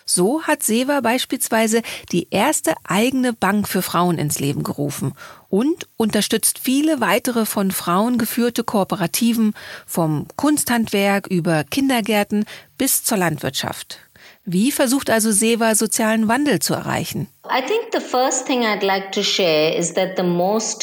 So 0.08 0.44
hat 0.44 0.62
Seva 0.62 1.02
beispielsweise 1.02 1.82
die 2.12 2.28
erste 2.30 2.76
eigene 2.84 3.34
Bank 3.34 3.68
für 3.68 3.82
Frauen 3.82 4.20
ins 4.20 4.38
Leben 4.38 4.62
gerufen 4.62 5.16
und 5.50 5.88
unterstützt 5.98 6.60
viele 6.60 7.02
weitere 7.02 7.48
von 7.48 7.72
Frauen 7.72 8.20
geführte 8.20 8.64
Kooperativen 8.64 9.56
vom 9.88 10.28
Kunsthandwerk 10.36 11.26
über 11.26 11.64
Kindergärten 11.64 12.46
bis 12.78 13.04
zur 13.04 13.18
Landwirtschaft. 13.18 13.98
Wie 14.44 14.72
versucht 14.72 15.10
also 15.10 15.32
Seva 15.32 15.74
sozialen 15.74 16.28
Wandel 16.28 16.60
zu 16.60 16.76
erreichen? 16.76 17.28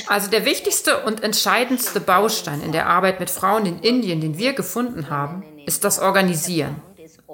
Also 0.09 0.31
der 0.31 0.45
wichtigste 0.45 1.05
und 1.05 1.23
entscheidendste 1.23 2.01
Baustein 2.01 2.61
in 2.61 2.73
der 2.73 2.89
Arbeit 2.89 3.21
mit 3.21 3.31
Frauen 3.31 3.67
in 3.67 3.79
Indien, 3.79 4.21
den 4.21 4.37
wir 4.37 4.53
gefunden 4.53 5.11
haben, 5.11 5.45
ist 5.65 5.85
das 5.85 6.01
Organisieren. 6.01 6.75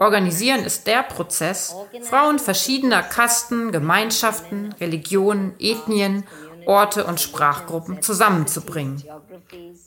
Organisieren 0.00 0.64
ist 0.64 0.86
der 0.86 1.02
Prozess, 1.02 1.74
Frauen 2.02 2.38
verschiedener 2.38 3.02
Kasten, 3.02 3.72
Gemeinschaften, 3.72 4.74
Religionen, 4.80 5.54
Ethnien, 5.58 6.24
Orte 6.66 7.04
und 7.04 7.20
Sprachgruppen 7.20 8.02
zusammenzubringen. 8.02 9.02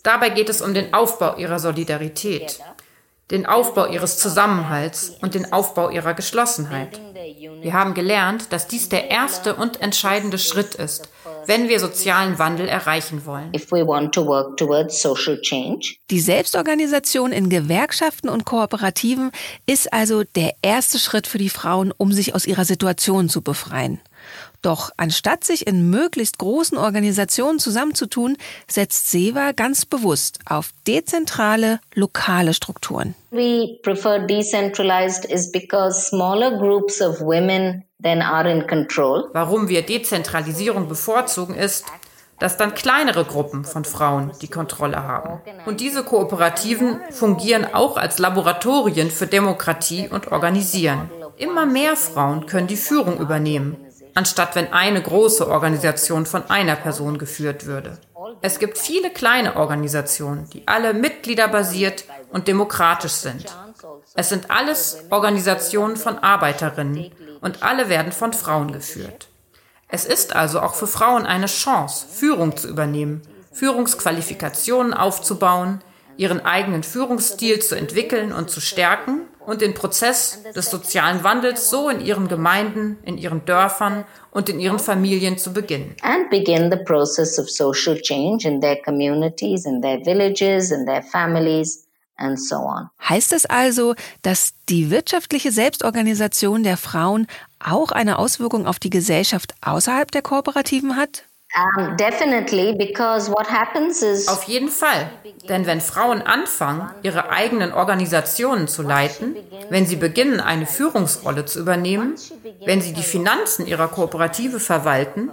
Dabei 0.03 0.29
geht 0.29 0.49
es 0.49 0.61
um 0.61 0.73
den 0.73 0.93
Aufbau 0.93 1.37
ihrer 1.37 1.59
Solidarität, 1.59 2.59
den 3.29 3.45
Aufbau 3.45 3.85
ihres 3.85 4.17
Zusammenhalts 4.17 5.13
und 5.21 5.35
den 5.35 5.53
Aufbau 5.53 5.89
ihrer 5.89 6.13
Geschlossenheit. 6.13 6.99
Wir 7.61 7.73
haben 7.73 7.93
gelernt, 7.93 8.51
dass 8.51 8.67
dies 8.67 8.89
der 8.89 9.11
erste 9.11 9.55
und 9.55 9.81
entscheidende 9.81 10.39
Schritt 10.39 10.75
ist, 10.75 11.09
wenn 11.45 11.69
wir 11.69 11.79
sozialen 11.79 12.39
Wandel 12.39 12.67
erreichen 12.67 13.25
wollen. 13.25 13.51
Die 16.09 16.19
Selbstorganisation 16.19 17.31
in 17.31 17.49
Gewerkschaften 17.49 18.29
und 18.29 18.45
Kooperativen 18.45 19.31
ist 19.65 19.91
also 19.93 20.23
der 20.23 20.53
erste 20.61 20.99
Schritt 20.99 21.27
für 21.27 21.37
die 21.37 21.49
Frauen, 21.49 21.93
um 21.95 22.11
sich 22.11 22.35
aus 22.35 22.45
ihrer 22.45 22.65
Situation 22.65 23.29
zu 23.29 23.41
befreien. 23.41 23.99
Doch 24.61 24.91
anstatt 24.97 25.43
sich 25.43 25.65
in 25.65 25.89
möglichst 25.89 26.37
großen 26.37 26.77
Organisationen 26.77 27.57
zusammenzutun, 27.57 28.37
setzt 28.67 29.09
SEWA 29.09 29.53
ganz 29.53 29.85
bewusst 29.85 30.39
auf 30.45 30.69
dezentrale, 30.85 31.79
lokale 31.95 32.53
Strukturen. 32.53 33.15
We 33.31 33.79
prefer 33.81 34.19
decentralized 34.19 35.25
is 35.25 35.51
because 35.51 36.07
smaller 36.07 36.59
groups 36.59 37.01
of 37.01 37.19
women 37.21 37.83
then 38.03 38.21
are 38.21 38.49
in 38.49 38.67
control. 38.67 39.29
Warum 39.33 39.67
wir 39.67 39.81
Dezentralisierung 39.81 40.87
bevorzugen 40.87 41.55
ist, 41.55 41.85
dass 42.39 42.57
dann 42.57 42.73
kleinere 42.73 43.23
Gruppen 43.23 43.65
von 43.65 43.85
Frauen 43.85 44.31
die 44.41 44.47
Kontrolle 44.47 45.03
haben. 45.03 45.41
Und 45.65 45.79
diese 45.79 46.03
Kooperativen 46.03 46.99
fungieren 47.11 47.71
auch 47.71 47.97
als 47.97 48.17
Laboratorien 48.17 49.11
für 49.11 49.27
Demokratie 49.27 50.07
und 50.07 50.31
Organisieren. 50.31 51.09
Immer 51.37 51.67
mehr 51.67 51.95
Frauen 51.95 52.47
können 52.47 52.67
die 52.67 52.77
Führung 52.77 53.19
übernehmen 53.19 53.77
anstatt 54.13 54.55
wenn 54.55 54.73
eine 54.73 55.01
große 55.01 55.47
Organisation 55.47 56.25
von 56.25 56.49
einer 56.49 56.75
Person 56.75 57.17
geführt 57.17 57.65
würde. 57.65 57.97
Es 58.41 58.59
gibt 58.59 58.77
viele 58.77 59.09
kleine 59.09 59.55
Organisationen, 59.55 60.49
die 60.49 60.67
alle 60.67 60.93
mitgliederbasiert 60.93 62.05
und 62.31 62.47
demokratisch 62.47 63.13
sind. 63.13 63.45
Es 64.15 64.29
sind 64.29 64.49
alles 64.49 65.03
Organisationen 65.09 65.97
von 65.97 66.17
Arbeiterinnen 66.19 67.11
und 67.41 67.63
alle 67.63 67.89
werden 67.89 68.11
von 68.11 68.33
Frauen 68.33 68.71
geführt. 68.71 69.27
Es 69.87 70.05
ist 70.05 70.35
also 70.35 70.61
auch 70.61 70.75
für 70.75 70.87
Frauen 70.87 71.25
eine 71.25 71.47
Chance, 71.47 72.05
Führung 72.09 72.55
zu 72.55 72.69
übernehmen, 72.69 73.21
Führungsqualifikationen 73.51 74.93
aufzubauen, 74.93 75.81
ihren 76.15 76.45
eigenen 76.45 76.83
Führungsstil 76.83 77.59
zu 77.59 77.75
entwickeln 77.75 78.31
und 78.31 78.49
zu 78.49 78.61
stärken 78.61 79.27
und 79.45 79.61
den 79.61 79.73
Prozess 79.73 80.43
des 80.55 80.69
sozialen 80.69 81.23
Wandels 81.23 81.69
so 81.69 81.89
in 81.89 82.01
ihren 82.01 82.27
Gemeinden, 82.27 82.97
in 83.03 83.17
ihren 83.17 83.45
Dörfern 83.45 84.05
und 84.31 84.49
in 84.49 84.59
ihren 84.59 84.79
Familien 84.79 85.37
zu 85.37 85.53
beginnen. 85.53 85.95
And 86.01 86.29
begin 86.29 86.71
the 86.71 86.83
process 86.83 87.39
of 87.39 87.49
social 87.49 87.99
change 87.99 88.47
in 88.47 88.61
their 88.61 88.81
communities, 88.81 89.65
in 89.65 89.81
their 89.81 89.99
villages, 90.03 90.71
in 90.71 90.85
their 90.85 91.03
families. 91.03 91.87
And 92.17 92.39
so 92.39 92.57
on. 92.57 92.89
Heißt 93.09 93.33
es 93.33 93.47
also, 93.47 93.95
dass 94.21 94.53
die 94.69 94.91
wirtschaftliche 94.91 95.51
Selbstorganisation 95.51 96.61
der 96.61 96.77
Frauen 96.77 97.25
auch 97.59 97.91
eine 97.91 98.19
Auswirkung 98.19 98.67
auf 98.67 98.77
die 98.77 98.91
Gesellschaft 98.91 99.55
außerhalb 99.61 100.11
der 100.11 100.21
Kooperativen 100.21 100.97
hat? 100.97 101.23
Um, 101.53 101.97
definitely, 101.97 102.73
because 102.77 103.29
what 103.29 103.47
happens 103.49 104.01
is 104.01 104.29
Auf 104.29 104.43
jeden 104.43 104.69
Fall. 104.69 105.09
Denn 105.49 105.65
wenn 105.65 105.81
Frauen 105.81 106.21
anfangen, 106.21 106.89
ihre 107.03 107.29
eigenen 107.29 107.73
Organisationen 107.73 108.69
zu 108.69 108.83
leiten, 108.83 109.35
wenn 109.69 109.85
sie 109.85 109.97
beginnen, 109.97 110.39
eine 110.39 110.65
Führungsrolle 110.65 111.45
zu 111.45 111.59
übernehmen, 111.59 112.15
wenn 112.65 112.79
sie 112.79 112.93
die 112.93 113.03
Finanzen 113.03 113.67
ihrer 113.67 113.89
Kooperative 113.89 114.61
verwalten, 114.61 115.29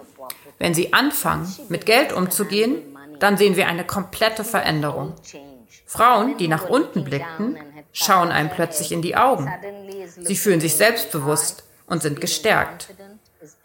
wenn 0.58 0.74
sie 0.74 0.92
anfangen, 0.92 1.54
mit 1.68 1.86
Geld 1.86 2.12
umzugehen, 2.12 2.82
dann 3.20 3.36
sehen 3.36 3.56
wir 3.56 3.68
eine 3.68 3.84
komplette 3.84 4.42
Veränderung. 4.42 5.14
Frauen, 5.86 6.36
die 6.36 6.48
nach 6.48 6.68
unten 6.68 7.04
blickten, 7.04 7.58
schauen 7.92 8.30
einem 8.30 8.50
plötzlich 8.50 8.90
in 8.90 9.02
die 9.02 9.16
Augen. 9.16 9.52
Sie 10.20 10.36
fühlen 10.36 10.60
sich 10.60 10.74
selbstbewusst 10.74 11.62
und 11.86 12.02
sind 12.02 12.20
gestärkt. 12.20 12.88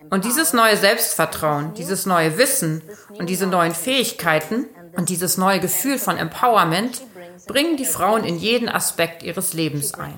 Und 0.10 0.26
dieses 0.26 0.54
neue 0.54 0.78
Selbstvertrauen, 0.78 1.74
dieses 1.74 2.06
neue 2.06 2.38
Wissen 2.38 2.82
und 3.18 3.30
diese 3.30 3.48
neuen 3.48 3.74
Fähigkeiten 3.74 4.68
und 4.96 5.10
dieses 5.10 5.38
neue 5.38 5.60
Gefühl 5.60 5.98
von 5.98 6.18
Empowerment 6.18 7.02
bringen 7.48 7.78
die 7.78 7.86
Frauen 7.86 8.24
in 8.24 8.38
jeden 8.38 8.70
Aspekt 8.70 9.24
ihres 9.24 9.54
Lebens 9.54 9.94
ein. 9.94 10.14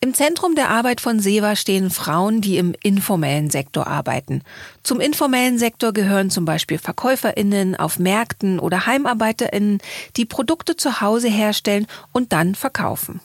Im 0.00 0.14
Zentrum 0.14 0.54
der 0.54 0.70
Arbeit 0.70 1.00
von 1.00 1.18
SEWA 1.18 1.56
stehen 1.56 1.90
Frauen, 1.90 2.40
die 2.40 2.58
im 2.58 2.74
informellen 2.82 3.50
Sektor 3.50 3.86
arbeiten. 3.86 4.42
Zum 4.82 5.00
informellen 5.00 5.58
Sektor 5.58 5.92
gehören 5.92 6.30
zum 6.30 6.44
Beispiel 6.44 6.78
VerkäuferInnen 6.78 7.74
auf 7.74 7.98
Märkten 7.98 8.58
oder 8.58 8.86
HeimarbeiterInnen, 8.86 9.78
die 10.16 10.26
Produkte 10.26 10.76
zu 10.76 11.00
Hause 11.00 11.28
herstellen 11.28 11.86
und 12.12 12.32
dann 12.32 12.54
verkaufen. 12.54 13.20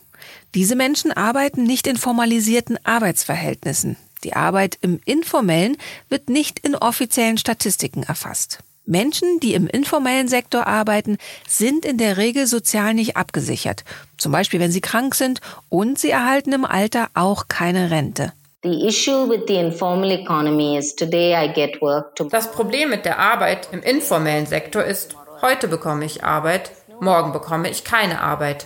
Diese 0.56 0.76
Menschen 0.76 1.12
arbeiten 1.12 1.64
nicht 1.64 1.86
in 1.88 1.98
formalisierten 1.98 2.78
Arbeitsverhältnissen. 2.84 3.98
Die 4.24 4.34
Arbeit 4.34 4.78
im 4.82 5.00
Informellen 5.06 5.78
wird 6.10 6.30
nicht 6.30 6.60
in 6.60 6.76
offiziellen 6.76 7.38
Statistiken 7.38 8.04
erfasst. 8.04 8.60
Menschen, 8.86 9.40
die 9.40 9.54
im 9.54 9.68
informellen 9.68 10.28
Sektor 10.28 10.66
arbeiten, 10.66 11.18
sind 11.48 11.86
in 11.86 12.00
der 12.00 12.18
Regel 12.18 12.48
sozial 12.48 12.96
nicht 12.96 13.16
abgesichert. 13.16 13.84
Zum 14.18 14.32
Beispiel, 14.32 14.60
wenn 14.60 14.72
sie 14.72 14.82
krank 14.82 15.14
sind 15.14 15.42
und 15.70 16.00
sie 16.00 16.10
erhalten 16.10 16.52
im 16.54 16.66
Alter 16.66 17.10
auch 17.14 17.48
keine 17.48 17.92
Rente. 17.92 18.34
Das 22.32 22.52
Problem 22.52 22.90
mit 22.90 23.06
der 23.06 23.20
Arbeit 23.20 23.70
im 23.72 23.82
informellen 23.84 24.48
Sektor 24.48 24.84
ist, 24.84 25.16
heute 25.42 25.68
bekomme 25.68 26.04
ich 26.06 26.24
Arbeit, 26.24 26.72
morgen 27.00 27.32
bekomme 27.32 27.70
ich 27.70 27.84
keine 27.84 28.22
Arbeit. 28.22 28.66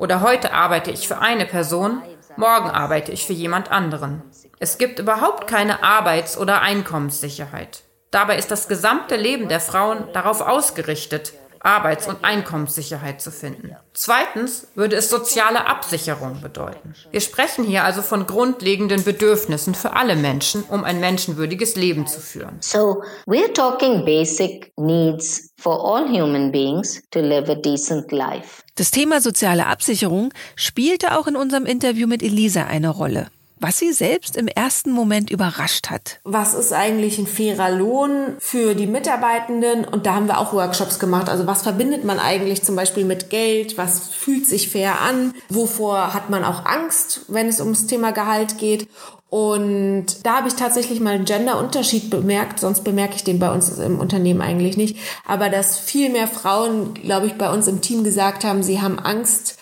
Oder 0.00 0.22
heute 0.22 0.54
arbeite 0.54 0.90
ich 0.90 1.06
für 1.06 1.18
eine 1.18 1.44
Person, 1.44 2.02
morgen 2.36 2.70
arbeite 2.70 3.12
ich 3.12 3.26
für 3.26 3.34
jemand 3.34 3.70
anderen. 3.70 4.22
Es 4.58 4.78
gibt 4.78 4.98
überhaupt 4.98 5.46
keine 5.46 5.82
Arbeits- 5.82 6.38
oder 6.38 6.62
Einkommenssicherheit. 6.62 7.82
Dabei 8.10 8.38
ist 8.38 8.50
das 8.50 8.66
gesamte 8.66 9.16
Leben 9.16 9.48
der 9.48 9.60
Frauen 9.60 10.10
darauf 10.14 10.40
ausgerichtet, 10.40 11.34
Arbeits- 11.60 12.08
und 12.08 12.24
Einkommenssicherheit 12.24 13.20
zu 13.20 13.30
finden. 13.30 13.76
Zweitens 13.92 14.68
würde 14.74 14.96
es 14.96 15.10
soziale 15.10 15.66
Absicherung 15.66 16.40
bedeuten. 16.40 16.94
Wir 17.10 17.20
sprechen 17.20 17.64
hier 17.64 17.84
also 17.84 18.02
von 18.02 18.26
grundlegenden 18.26 19.04
Bedürfnissen 19.04 19.74
für 19.74 19.92
alle 19.92 20.16
Menschen, 20.16 20.62
um 20.64 20.84
ein 20.84 21.00
menschenwürdiges 21.00 21.76
Leben 21.76 22.06
zu 22.06 22.20
führen. 22.20 22.56
So 22.60 23.02
we're 23.26 23.52
talking 23.52 24.04
basic 24.04 24.72
needs 24.76 25.50
for 25.58 25.78
all 25.84 26.08
human 26.08 26.50
beings 26.50 27.02
to 27.10 27.20
live 27.20 27.50
a 27.50 27.54
decent 27.54 28.10
life. 28.10 28.62
Das 28.76 28.90
Thema 28.90 29.20
soziale 29.20 29.66
Absicherung 29.66 30.32
spielte 30.56 31.18
auch 31.18 31.26
in 31.26 31.36
unserem 31.36 31.66
Interview 31.66 32.06
mit 32.06 32.22
Elisa 32.22 32.64
eine 32.64 32.88
Rolle, 32.88 33.26
was 33.60 33.78
sie 33.78 33.92
selbst 33.92 34.36
im 34.36 34.48
ersten 34.48 34.90
Moment 34.90 35.30
überrascht 35.30 35.90
hat. 35.90 36.18
was 36.24 36.54
ist 36.54 36.72
eigentlich 36.72 37.18
ein 37.18 37.26
fairer 37.26 37.70
Lohn 37.70 38.36
für 38.38 38.74
die 38.74 38.86
Mitarbeitenden? 38.86 39.84
Und 39.84 40.06
da 40.06 40.14
haben 40.14 40.26
wir 40.26 40.38
auch 40.38 40.52
Workshops 40.52 40.98
gemacht. 40.98 41.28
Also 41.28 41.46
was 41.46 41.62
verbindet 41.62 42.04
man 42.04 42.18
eigentlich 42.18 42.62
zum 42.62 42.74
Beispiel 42.74 43.04
mit 43.04 43.30
Geld? 43.30 43.76
Was 43.78 44.08
fühlt 44.08 44.46
sich 44.46 44.70
fair 44.70 45.00
an? 45.00 45.34
Wovor 45.48 46.14
hat 46.14 46.30
man 46.30 46.44
auch 46.44 46.64
Angst, 46.64 47.22
wenn 47.28 47.48
es 47.48 47.60
ums 47.60 47.86
Thema 47.86 48.12
Gehalt 48.12 48.58
geht? 48.58 48.88
Und 49.30 50.06
da 50.24 50.38
habe 50.38 50.48
ich 50.48 50.54
tatsächlich 50.54 50.98
mal 50.98 51.14
einen 51.14 51.24
Gender-Unterschied 51.24 52.10
bemerkt, 52.10 52.58
sonst 52.58 52.82
bemerke 52.82 53.14
ich 53.14 53.22
den 53.22 53.38
bei 53.38 53.52
uns 53.52 53.78
im 53.78 54.00
Unternehmen 54.00 54.40
eigentlich 54.40 54.76
nicht. 54.76 54.96
Aber 55.24 55.48
dass 55.48 55.78
viel 55.78 56.10
mehr 56.10 56.26
Frauen, 56.26 56.94
glaube 56.94 57.26
ich, 57.26 57.34
bei 57.34 57.52
uns 57.52 57.68
im 57.68 57.80
Team 57.80 58.02
gesagt 58.02 58.42
haben, 58.42 58.64
sie 58.64 58.82
haben 58.82 58.98
Angst 58.98 59.59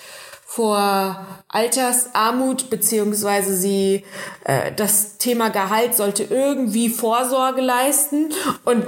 vor 0.50 1.26
Altersarmut 1.48 2.70
beziehungsweise 2.70 3.54
sie 3.54 4.04
äh, 4.44 4.72
das 4.74 5.18
Thema 5.18 5.50
Gehalt 5.50 5.94
sollte 5.94 6.24
irgendwie 6.24 6.88
Vorsorge 6.88 7.60
leisten 7.60 8.30
und 8.64 8.86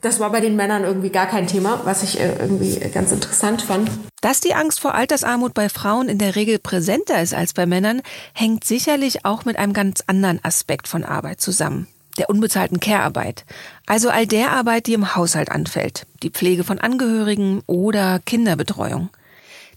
das 0.00 0.18
war 0.18 0.30
bei 0.32 0.40
den 0.40 0.56
Männern 0.56 0.82
irgendwie 0.82 1.10
gar 1.10 1.26
kein 1.26 1.46
Thema, 1.46 1.80
was 1.84 2.02
ich 2.02 2.18
äh, 2.18 2.34
irgendwie 2.40 2.80
ganz 2.92 3.12
interessant 3.12 3.62
fand. 3.62 3.88
Dass 4.20 4.40
die 4.40 4.54
Angst 4.54 4.80
vor 4.80 4.96
Altersarmut 4.96 5.54
bei 5.54 5.68
Frauen 5.68 6.08
in 6.08 6.18
der 6.18 6.34
Regel 6.34 6.58
präsenter 6.58 7.22
ist 7.22 7.34
als 7.34 7.54
bei 7.54 7.66
Männern, 7.66 8.02
hängt 8.34 8.64
sicherlich 8.64 9.24
auch 9.24 9.44
mit 9.44 9.58
einem 9.58 9.74
ganz 9.74 10.02
anderen 10.08 10.44
Aspekt 10.44 10.88
von 10.88 11.04
Arbeit 11.04 11.40
zusammen. 11.40 11.86
Der 12.18 12.30
unbezahlten 12.30 12.80
Care-Arbeit. 12.80 13.44
Also 13.86 14.10
all 14.10 14.26
der 14.26 14.50
Arbeit, 14.50 14.88
die 14.88 14.94
im 14.94 15.14
Haushalt 15.14 15.52
anfällt. 15.52 16.04
Die 16.24 16.30
Pflege 16.30 16.64
von 16.64 16.80
Angehörigen 16.80 17.62
oder 17.66 18.18
Kinderbetreuung. 18.18 19.10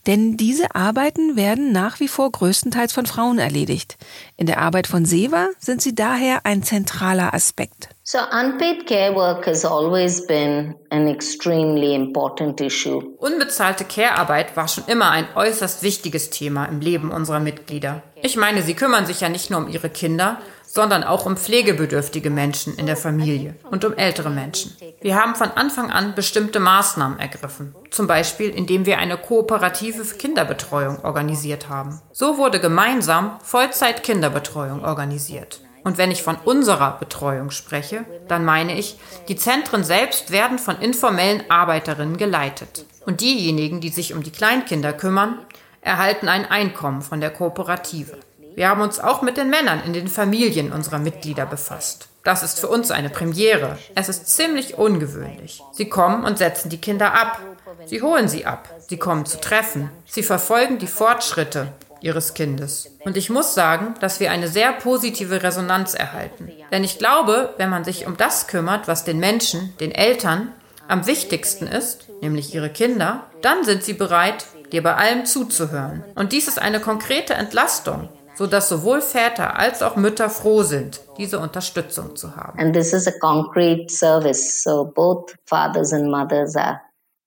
Denn 0.10 0.38
diese 0.38 0.74
Arbeiten 0.74 1.36
werden 1.36 1.72
nach 1.72 2.00
wie 2.00 2.08
vor 2.08 2.32
größtenteils 2.32 2.94
von 2.94 3.06
Frauen 3.06 3.38
erledigt. 3.38 3.96
In 4.38 4.48
der 4.48 4.58
Arbeit 4.58 4.88
von 4.88 5.06
Seva 5.06 5.50
sind 5.60 5.84
sie 5.84 5.94
daher 5.94 6.48
ein 6.48 6.64
zentraler 6.64 7.36
Aspekt. 7.36 7.90
So 8.02 8.18
unpaid 8.18 8.88
care 8.88 9.14
work 9.14 9.46
has 9.46 9.64
always 9.64 10.26
been 10.26 10.74
an 10.90 11.08
extremely 11.08 11.94
important 11.94 12.60
issue. 12.60 13.04
Unbezahlte 13.20 13.86
Care-Arbeit 13.86 14.58
war 14.58 14.68
schon 14.68 14.86
immer 14.88 15.12
ein 15.12 15.28
äußerst 15.36 15.84
wichtiges 15.84 16.32
Thema 16.32 16.66
im 16.66 16.80
Leben 16.80 17.12
unserer 17.12 17.40
Mitglieder. 17.40 18.02
Ich 18.24 18.36
meine, 18.36 18.64
sie 18.64 18.74
kümmern 18.74 19.06
sich 19.06 19.22
ja 19.22 19.30
nicht 19.30 19.52
nur 19.52 19.60
um 19.60 19.70
ihre 19.70 19.92
Kinder, 19.92 20.40
sondern 20.72 21.04
auch 21.04 21.26
um 21.26 21.36
pflegebedürftige 21.36 22.30
Menschen 22.30 22.76
in 22.76 22.86
der 22.86 22.96
Familie 22.96 23.56
und 23.72 23.84
um 23.86 23.94
ältere 23.96 24.30
Menschen. 24.30 24.76
Wir 25.02 25.16
haben 25.16 25.34
von 25.34 25.50
Anfang 25.50 25.90
an 25.90 26.14
bestimmte 26.14 26.60
Maßnahmen 26.60 27.18
ergriffen, 27.18 27.74
zum 27.90 28.06
Beispiel 28.06 28.50
indem 28.50 28.86
wir 28.86 29.00
eine 29.00 29.18
kooperative 29.18 30.04
Kinderbetreuung 30.04 31.04
organisiert 31.04 31.70
haben. 31.70 32.00
So 32.12 32.38
wurde 32.38 32.60
gemeinsam 32.60 33.40
Vollzeit-Kinderbetreuung 33.44 34.86
organisiert. 34.86 35.62
Und 35.84 35.98
wenn 35.98 36.12
ich 36.12 36.22
von 36.22 36.36
unserer 36.36 37.00
Betreuung 37.00 37.50
spreche, 37.50 38.06
dann 38.28 38.46
meine 38.46 38.78
ich, 38.78 39.00
die 39.28 39.38
Zentren 39.38 39.84
selbst 39.84 40.30
werden 40.30 40.60
von 40.60 40.80
informellen 40.80 41.44
Arbeiterinnen 41.50 42.18
geleitet. 42.18 42.86
Und 43.08 43.22
diejenigen, 43.22 43.82
die 43.82 43.90
sich 43.90 44.14
um 44.14 44.22
die 44.22 44.32
Kleinkinder 44.32 44.94
kümmern, 44.94 45.40
erhalten 45.82 46.28
ein 46.28 46.46
Einkommen 46.46 47.02
von 47.02 47.22
der 47.22 47.32
Kooperative. 47.32 48.18
Wir 48.60 48.68
haben 48.68 48.82
uns 48.82 49.00
auch 49.00 49.22
mit 49.22 49.38
den 49.38 49.50
Männern 49.50 49.82
in 49.86 49.94
den 49.94 50.10
Familien 50.10 50.74
unserer 50.74 51.00
Mitglieder 51.00 51.46
befasst. 51.46 52.10
Das 52.26 52.44
ist 52.44 52.60
für 52.60 52.68
uns 52.68 52.92
eine 52.92 53.10
Premiere. 53.10 53.78
Es 53.96 54.10
ist 54.10 54.28
ziemlich 54.28 54.78
ungewöhnlich. 54.78 55.64
Sie 55.72 55.88
kommen 55.88 56.26
und 56.26 56.38
setzen 56.38 56.68
die 56.68 56.82
Kinder 56.82 57.14
ab. 57.14 57.40
Sie 57.86 58.02
holen 58.02 58.28
sie 58.28 58.46
ab. 58.46 58.68
Sie 58.86 58.98
kommen 58.98 59.26
zu 59.26 59.40
Treffen. 59.40 59.90
Sie 60.06 60.24
verfolgen 60.24 60.78
die 60.78 60.88
Fortschritte 60.88 61.72
ihres 62.02 62.34
Kindes. 62.34 62.92
Und 63.06 63.16
ich 63.16 63.30
muss 63.30 63.54
sagen, 63.54 63.94
dass 64.02 64.20
wir 64.20 64.30
eine 64.30 64.50
sehr 64.50 64.74
positive 64.74 65.42
Resonanz 65.42 65.94
erhalten. 65.94 66.52
Denn 66.70 66.84
ich 66.84 66.98
glaube, 66.98 67.54
wenn 67.56 67.70
man 67.70 67.86
sich 67.86 68.08
um 68.08 68.18
das 68.18 68.48
kümmert, 68.48 68.90
was 68.90 69.06
den 69.06 69.20
Menschen, 69.20 69.74
den 69.80 69.94
Eltern 69.94 70.52
am 70.90 71.08
wichtigsten 71.08 71.66
ist, 71.66 72.10
nämlich 72.22 72.54
ihre 72.54 72.70
Kinder, 72.70 73.24
dann 73.42 73.64
sind 73.64 73.86
sie 73.86 73.94
bereit, 73.94 74.44
dir 74.74 74.84
bei 74.84 74.96
allem 74.96 75.26
zuzuhören. 75.26 76.04
Und 76.16 76.34
dies 76.34 76.50
ist 76.50 76.60
eine 76.60 76.82
konkrete 76.82 77.36
Entlastung, 77.36 78.10
sodass 78.40 78.70
sowohl 78.70 79.02
Väter 79.02 79.60
als 79.60 79.82
auch 79.82 79.98
Mütter 79.98 80.30
froh 80.30 80.64
sind, 80.64 81.02
diese 81.18 81.40
Unterstützung 81.40 82.16
zu 82.16 82.38
haben. 82.38 82.58
And 82.58 82.74
this 82.74 82.94
is 82.94 83.06
a 83.06 83.12
concrete 83.20 83.90
service. 83.90 84.64
So 84.64 84.86
both 84.86 85.36
fathers 85.46 85.92
and 85.92 86.10
mothers 86.10 86.56
are 86.56 86.80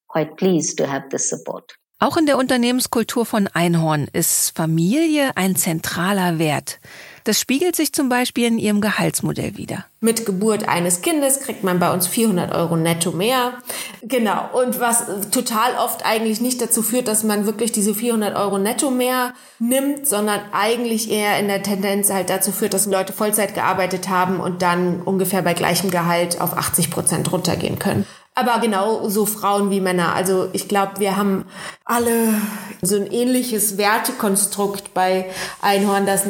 quite 0.08 0.36
pleased 0.36 0.78
to 0.78 0.86
have 0.86 1.10
this 1.10 1.28
support. 1.28 1.74
Auch 1.98 2.16
in 2.16 2.24
der 2.24 2.38
Unternehmenskultur 2.38 3.26
von 3.26 3.46
Einhorn 3.46 4.08
ist 4.14 4.56
Familie 4.56 5.36
ein 5.36 5.54
zentraler 5.54 6.38
Wert. 6.38 6.80
Das 7.24 7.38
spiegelt 7.38 7.76
sich 7.76 7.92
zum 7.92 8.08
Beispiel 8.08 8.46
in 8.46 8.58
ihrem 8.58 8.80
Gehaltsmodell 8.80 9.56
wieder. 9.56 9.84
Mit 10.00 10.26
Geburt 10.26 10.68
eines 10.68 11.02
Kindes 11.02 11.40
kriegt 11.40 11.62
man 11.62 11.78
bei 11.78 11.92
uns 11.92 12.08
400 12.08 12.52
Euro 12.52 12.76
netto 12.76 13.12
mehr. 13.12 13.54
Genau. 14.02 14.48
Und 14.52 14.80
was 14.80 15.04
total 15.30 15.76
oft 15.76 16.04
eigentlich 16.04 16.40
nicht 16.40 16.60
dazu 16.60 16.82
führt, 16.82 17.06
dass 17.06 17.22
man 17.22 17.46
wirklich 17.46 17.70
diese 17.70 17.94
400 17.94 18.34
Euro 18.34 18.58
netto 18.58 18.90
mehr 18.90 19.34
nimmt, 19.60 20.08
sondern 20.08 20.40
eigentlich 20.52 21.10
eher 21.10 21.38
in 21.38 21.46
der 21.46 21.62
Tendenz 21.62 22.10
halt 22.10 22.30
dazu 22.30 22.50
führt, 22.50 22.74
dass 22.74 22.86
Leute 22.86 23.12
Vollzeit 23.12 23.54
gearbeitet 23.54 24.08
haben 24.08 24.40
und 24.40 24.62
dann 24.62 25.02
ungefähr 25.02 25.42
bei 25.42 25.54
gleichem 25.54 25.90
Gehalt 25.90 26.40
auf 26.40 26.56
80 26.56 26.90
Prozent 26.90 27.30
runtergehen 27.30 27.78
können. 27.78 28.04
Aber 28.34 28.60
genau 28.60 29.08
so 29.08 29.26
Frauen 29.26 29.70
wie 29.70 29.80
Männer. 29.80 30.14
Also 30.14 30.48
ich 30.54 30.66
glaube, 30.66 31.00
wir 31.00 31.16
haben 31.16 31.44
alle 31.84 32.34
so 32.80 32.96
ein 32.96 33.06
ähnliches 33.06 33.76
Wertekonstrukt 33.76 34.94
bei 34.94 35.26
Einhorn, 35.60 36.06
dass 36.06 36.24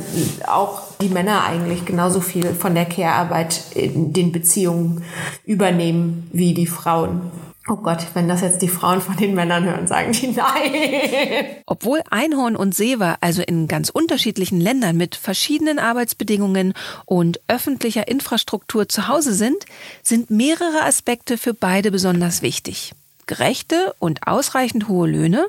auch 0.46 0.82
die 1.00 1.08
Männer 1.08 1.44
eigentlich 1.44 1.84
genauso 1.84 2.20
viel 2.20 2.54
von 2.54 2.74
der 2.74 2.86
Care-Arbeit 2.86 3.76
in 3.76 4.12
den 4.12 4.32
Beziehungen 4.32 5.04
übernehmen 5.44 6.28
wie 6.32 6.54
die 6.54 6.66
Frauen. 6.66 7.30
Oh 7.68 7.76
Gott, 7.76 8.04
wenn 8.14 8.26
das 8.26 8.40
jetzt 8.40 8.60
die 8.60 8.68
Frauen 8.68 9.00
von 9.00 9.16
den 9.16 9.34
Männern 9.34 9.62
hören, 9.62 9.86
sagen 9.86 10.10
die 10.12 10.28
nein. 10.28 11.62
Obwohl 11.66 12.02
Einhorn 12.10 12.56
und 12.56 12.74
Sewa 12.74 13.18
also 13.20 13.40
in 13.40 13.68
ganz 13.68 13.88
unterschiedlichen 13.88 14.60
Ländern 14.60 14.96
mit 14.96 15.14
verschiedenen 15.14 15.78
Arbeitsbedingungen 15.78 16.74
und 17.04 17.40
öffentlicher 17.46 18.08
Infrastruktur 18.08 18.88
zu 18.88 19.06
Hause 19.06 19.32
sind, 19.32 19.64
sind 20.02 20.28
mehrere 20.28 20.82
Aspekte 20.82 21.38
für 21.38 21.54
beide 21.54 21.92
besonders 21.92 22.42
wichtig. 22.42 22.94
Gerechte 23.26 23.94
und 24.00 24.26
ausreichend 24.26 24.88
hohe 24.88 25.08
Löhne, 25.08 25.46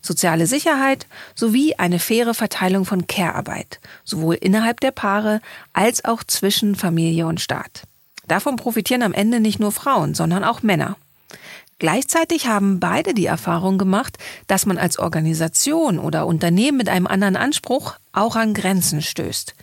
soziale 0.00 0.46
Sicherheit 0.46 1.06
sowie 1.34 1.74
eine 1.74 1.98
faire 1.98 2.32
Verteilung 2.32 2.86
von 2.86 3.06
Care-Arbeit, 3.06 3.80
sowohl 4.04 4.36
innerhalb 4.36 4.80
der 4.80 4.92
Paare 4.92 5.42
als 5.74 6.06
auch 6.06 6.24
zwischen 6.24 6.74
Familie 6.74 7.26
und 7.26 7.38
Staat. 7.38 7.82
Davon 8.26 8.56
profitieren 8.56 9.02
am 9.02 9.12
Ende 9.12 9.40
nicht 9.40 9.60
nur 9.60 9.72
Frauen, 9.72 10.14
sondern 10.14 10.42
auch 10.42 10.62
Männer. 10.62 10.96
Gleichzeitig 11.80 12.46
haben 12.46 12.78
beide 12.78 13.14
die 13.14 13.24
Erfahrung 13.24 13.78
gemacht, 13.78 14.18
dass 14.46 14.66
man 14.66 14.76
als 14.76 14.98
Organisation 14.98 15.98
oder 15.98 16.26
Unternehmen 16.26 16.76
mit 16.76 16.90
einem 16.90 17.06
anderen 17.06 17.36
Anspruch 17.36 17.94
auch 18.12 18.36
an 18.36 18.52
Grenzen 18.52 19.00
stößt. 19.00 19.54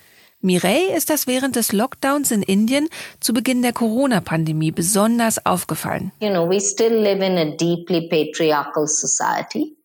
Mireille 0.42 0.96
ist 0.98 1.12
das 1.12 1.28
während 1.28 1.56
des 1.56 1.74
Lockdowns 1.74 2.32
in 2.32 2.42
Indien 2.42 2.90
zu 3.20 3.34
Beginn 3.34 3.62
der 3.62 3.72
Corona-Pandemie 3.72 4.72
besonders 4.72 5.46
aufgefallen. 5.46 6.12
You 6.20 6.30
know, 6.30 6.50
we 6.50 6.60
still 6.60 6.94
live 6.94 7.22
in 7.22 7.38
a 7.38 7.56
deeply 7.56 8.10
patriarchal 8.10 8.88
society. 8.88 9.77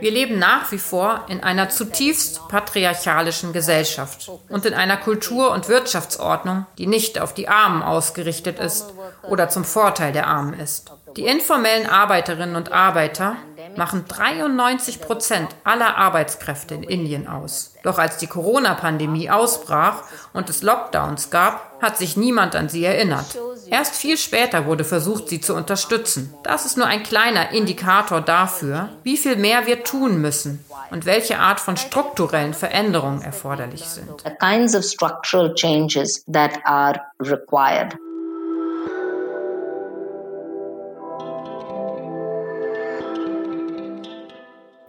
Wir 0.00 0.10
leben 0.12 0.38
nach 0.38 0.70
wie 0.70 0.78
vor 0.78 1.24
in 1.28 1.42
einer 1.42 1.68
zutiefst 1.68 2.46
patriarchalischen 2.48 3.52
Gesellschaft 3.52 4.30
und 4.48 4.64
in 4.66 4.74
einer 4.74 4.96
Kultur- 4.96 5.50
und 5.50 5.68
Wirtschaftsordnung, 5.68 6.66
die 6.78 6.86
nicht 6.86 7.20
auf 7.20 7.34
die 7.34 7.48
Armen 7.48 7.82
ausgerichtet 7.82 8.60
ist 8.60 8.92
oder 9.22 9.48
zum 9.48 9.64
Vorteil 9.64 10.12
der 10.12 10.28
Armen 10.28 10.54
ist. 10.54 10.92
Die 11.16 11.26
informellen 11.26 11.86
Arbeiterinnen 11.86 12.56
und 12.56 12.72
Arbeiter 12.72 13.36
machen 13.76 14.04
93 14.08 15.00
Prozent 15.00 15.48
aller 15.62 15.96
Arbeitskräfte 15.96 16.74
in 16.74 16.82
Indien 16.82 17.28
aus. 17.28 17.74
Doch 17.82 17.98
als 17.98 18.16
die 18.16 18.26
Corona-Pandemie 18.26 19.30
ausbrach 19.30 20.02
und 20.32 20.50
es 20.50 20.62
Lockdowns 20.62 21.30
gab, 21.30 21.80
hat 21.80 21.98
sich 21.98 22.16
niemand 22.16 22.56
an 22.56 22.68
sie 22.68 22.84
erinnert. 22.84 23.38
Erst 23.68 23.94
viel 23.94 24.16
später 24.16 24.66
wurde 24.66 24.84
versucht, 24.84 25.28
sie 25.28 25.40
zu 25.40 25.54
unterstützen. 25.54 26.34
Das 26.42 26.66
ist 26.66 26.76
nur 26.76 26.86
ein 26.86 27.02
kleiner 27.02 27.50
Indikator 27.52 28.20
dafür, 28.20 28.88
wie 29.02 29.16
viel 29.16 29.36
mehr 29.36 29.66
wir 29.66 29.84
tun 29.84 30.20
müssen 30.20 30.64
und 30.90 31.06
welche 31.06 31.38
Art 31.38 31.60
von 31.60 31.76
strukturellen 31.76 32.54
Veränderungen 32.54 33.22
erforderlich 33.22 33.84
sind. 33.84 34.24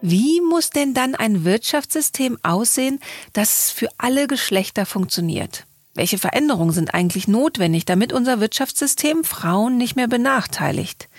Wie 0.08 0.40
muss 0.40 0.70
denn 0.70 0.94
dann 0.94 1.16
ein 1.16 1.46
Wirtschaftssystem 1.46 2.38
aussehen, 2.44 3.00
das 3.34 3.72
für 3.72 3.90
alle 3.98 4.28
Geschlechter 4.28 4.86
funktioniert? 4.86 5.66
Welche 5.96 6.20
Veränderungen 6.20 6.74
sind 6.74 6.94
eigentlich 6.94 7.28
notwendig, 7.28 7.86
damit 7.86 8.14
unser 8.14 8.40
Wirtschaftssystem 8.40 9.24
Frauen 9.24 9.78
nicht 9.78 9.96
mehr 9.96 10.08
benachteiligt? 10.08 11.10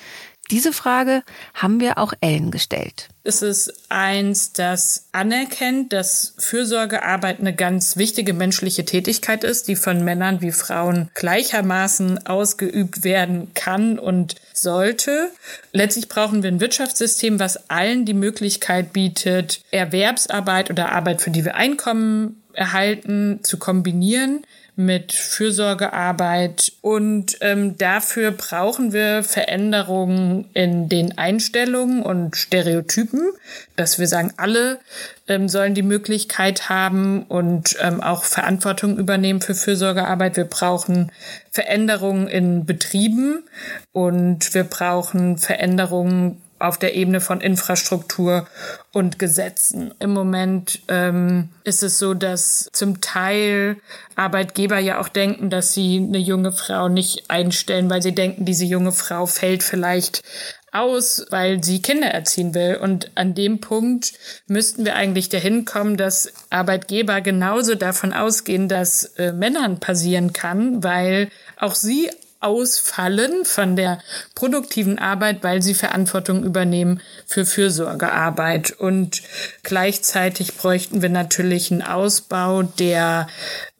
Diese 0.52 0.72
Frage 0.72 1.24
haben 1.52 1.80
wir 1.80 1.98
auch 1.98 2.12
Ellen 2.20 2.52
gestellt. 2.52 3.08
Es 3.24 3.42
ist 3.42 3.72
eins, 3.88 4.52
das 4.52 5.06
anerkennt, 5.10 5.92
dass 5.92 6.34
Fürsorgearbeit 6.38 7.40
eine 7.40 7.56
ganz 7.56 7.96
wichtige 7.96 8.34
menschliche 8.34 8.84
Tätigkeit 8.84 9.42
ist, 9.42 9.66
die 9.66 9.74
von 9.74 10.04
Männern 10.04 10.42
wie 10.42 10.52
Frauen 10.52 11.10
gleichermaßen 11.14 12.24
ausgeübt 12.28 13.02
werden 13.02 13.52
kann 13.54 13.98
und 13.98 14.36
sollte. 14.58 15.30
Letztlich 15.72 16.08
brauchen 16.08 16.42
wir 16.42 16.50
ein 16.50 16.60
Wirtschaftssystem, 16.60 17.38
was 17.38 17.70
allen 17.70 18.04
die 18.04 18.14
Möglichkeit 18.14 18.92
bietet, 18.92 19.60
Erwerbsarbeit 19.70 20.70
oder 20.70 20.92
Arbeit, 20.92 21.22
für 21.22 21.30
die 21.30 21.44
wir 21.44 21.54
Einkommen 21.54 22.42
erhalten, 22.52 23.40
zu 23.42 23.58
kombinieren 23.58 24.44
mit 24.76 25.12
Fürsorgearbeit. 25.12 26.72
Und 26.82 27.38
ähm, 27.40 27.78
dafür 27.78 28.30
brauchen 28.30 28.92
wir 28.92 29.22
Veränderungen 29.24 30.50
in 30.52 30.88
den 30.88 31.16
Einstellungen 31.18 32.02
und 32.02 32.36
Stereotypen, 32.36 33.30
dass 33.74 33.98
wir 33.98 34.06
sagen, 34.06 34.32
alle 34.36 34.78
ähm, 35.28 35.48
sollen 35.48 35.74
die 35.74 35.82
Möglichkeit 35.82 36.68
haben 36.68 37.24
und 37.24 37.76
ähm, 37.80 38.00
auch 38.00 38.24
Verantwortung 38.24 38.96
übernehmen 38.98 39.40
für 39.40 39.54
Fürsorgearbeit. 39.54 40.36
Wir 40.36 40.44
brauchen 40.44 41.10
Veränderungen 41.50 42.28
in 42.28 42.64
Betrieben 42.64 43.42
und 43.92 44.54
wir 44.54 44.64
brauchen 44.64 45.38
Veränderungen 45.38 46.40
auf 46.58 46.78
der 46.78 46.94
Ebene 46.94 47.20
von 47.20 47.40
Infrastruktur 47.40 48.46
und 48.92 49.18
Gesetzen. 49.18 49.92
Im 49.98 50.12
Moment 50.14 50.80
ähm, 50.88 51.50
ist 51.64 51.82
es 51.82 51.98
so, 51.98 52.14
dass 52.14 52.68
zum 52.72 53.00
Teil 53.00 53.76
Arbeitgeber 54.14 54.78
ja 54.78 54.98
auch 54.98 55.08
denken, 55.08 55.50
dass 55.50 55.74
sie 55.74 55.98
eine 55.98 56.18
junge 56.18 56.52
Frau 56.52 56.88
nicht 56.88 57.30
einstellen, 57.30 57.90
weil 57.90 58.00
sie 58.00 58.14
denken, 58.14 58.46
diese 58.46 58.64
junge 58.64 58.92
Frau 58.92 59.26
fällt 59.26 59.62
vielleicht 59.62 60.22
aus, 60.78 61.26
weil 61.30 61.62
sie 61.62 61.82
Kinder 61.82 62.08
erziehen 62.08 62.54
will. 62.54 62.76
Und 62.76 63.10
an 63.14 63.34
dem 63.34 63.60
Punkt 63.60 64.12
müssten 64.46 64.84
wir 64.84 64.96
eigentlich 64.96 65.28
dahin 65.28 65.64
kommen, 65.64 65.96
dass 65.96 66.32
Arbeitgeber 66.50 67.20
genauso 67.20 67.74
davon 67.74 68.12
ausgehen, 68.12 68.68
dass 68.68 69.04
äh, 69.16 69.32
Männern 69.32 69.80
passieren 69.80 70.32
kann, 70.32 70.82
weil 70.82 71.28
auch 71.56 71.74
sie 71.74 72.10
ausfallen 72.40 73.44
von 73.44 73.76
der 73.76 73.98
produktiven 74.34 74.98
Arbeit, 74.98 75.42
weil 75.42 75.62
sie 75.62 75.74
Verantwortung 75.74 76.44
übernehmen 76.44 77.00
für 77.26 77.44
Fürsorgearbeit. 77.44 78.72
Und 78.72 79.22
gleichzeitig 79.62 80.56
bräuchten 80.56 81.02
wir 81.02 81.08
natürlich 81.08 81.70
einen 81.70 81.82
Ausbau 81.82 82.62
der 82.62 83.28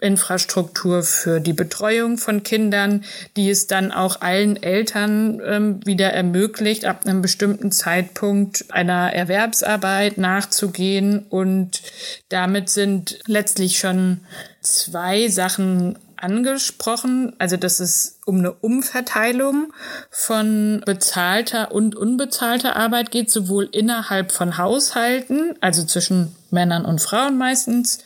Infrastruktur 0.01 1.03
für 1.03 1.41
die 1.41 1.55
Betreuung 1.55 2.19
von 2.19 2.43
Kindern, 2.43 3.05
die 3.37 3.51
es 3.51 3.67
dann 3.67 3.93
auch 3.93 4.21
allen 4.21 4.63
Eltern 4.63 5.41
ähm, 5.45 5.81
wieder 5.87 6.13
ermöglicht, 6.13 6.85
ab 6.85 7.03
einem 7.07 7.23
bestimmten 7.23 7.73
Zeitpunkt 7.73 8.67
einer 8.71 9.13
Erwerbsarbeit 9.13 10.19
nachzugehen. 10.19 11.27
Und 11.31 11.83
damit 12.29 12.69
sind 12.69 13.19
letztlich 13.27 13.79
schon 13.79 14.21
zwei 14.61 15.29
Sachen 15.29 15.99
angesprochen. 16.19 17.35
Also, 17.39 17.57
dass 17.57 17.81
es 17.81 18.19
um 18.25 18.39
eine 18.39 18.53
Umverteilung 18.53 19.73
von 20.11 20.83
bezahlter 20.85 21.73
und 21.73 21.95
unbezahlter 21.95 22.77
Arbeit 22.77 23.11
geht, 23.11 23.31
sowohl 23.31 23.69
innerhalb 23.71 24.33
von 24.33 24.59
Haushalten, 24.59 25.55
also 25.61 25.85
zwischen 25.85 26.35
Männern 26.51 26.85
und 26.85 27.01
Frauen 27.01 27.39
meistens, 27.39 27.99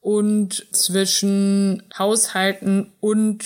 und 0.00 0.66
zwischen 0.72 1.82
Haushalten 1.96 2.92
und 3.00 3.44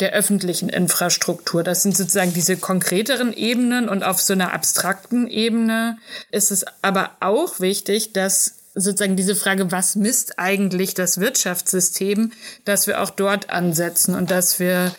der 0.00 0.12
öffentlichen 0.12 0.68
Infrastruktur. 0.68 1.62
Das 1.62 1.82
sind 1.82 1.96
sozusagen 1.96 2.32
diese 2.32 2.56
konkreteren 2.56 3.32
Ebenen 3.32 3.88
und 3.88 4.02
auf 4.02 4.20
so 4.20 4.32
einer 4.32 4.52
abstrakten 4.52 5.28
Ebene 5.28 5.98
ist 6.30 6.50
es 6.50 6.64
aber 6.82 7.10
auch 7.20 7.60
wichtig, 7.60 8.12
dass 8.12 8.63
sozusagen 8.74 9.16
diese 9.16 9.36
Frage, 9.36 9.70
was 9.70 9.96
misst 9.96 10.38
eigentlich 10.38 10.94
das 10.94 11.18
Wirtschaftssystem, 11.18 12.32
dass 12.64 12.86
wir 12.86 13.00
auch 13.00 13.10
dort 13.10 13.50
ansetzen 13.50 14.14
und 14.14 14.30
dass 14.30 14.58
wir 14.58 14.94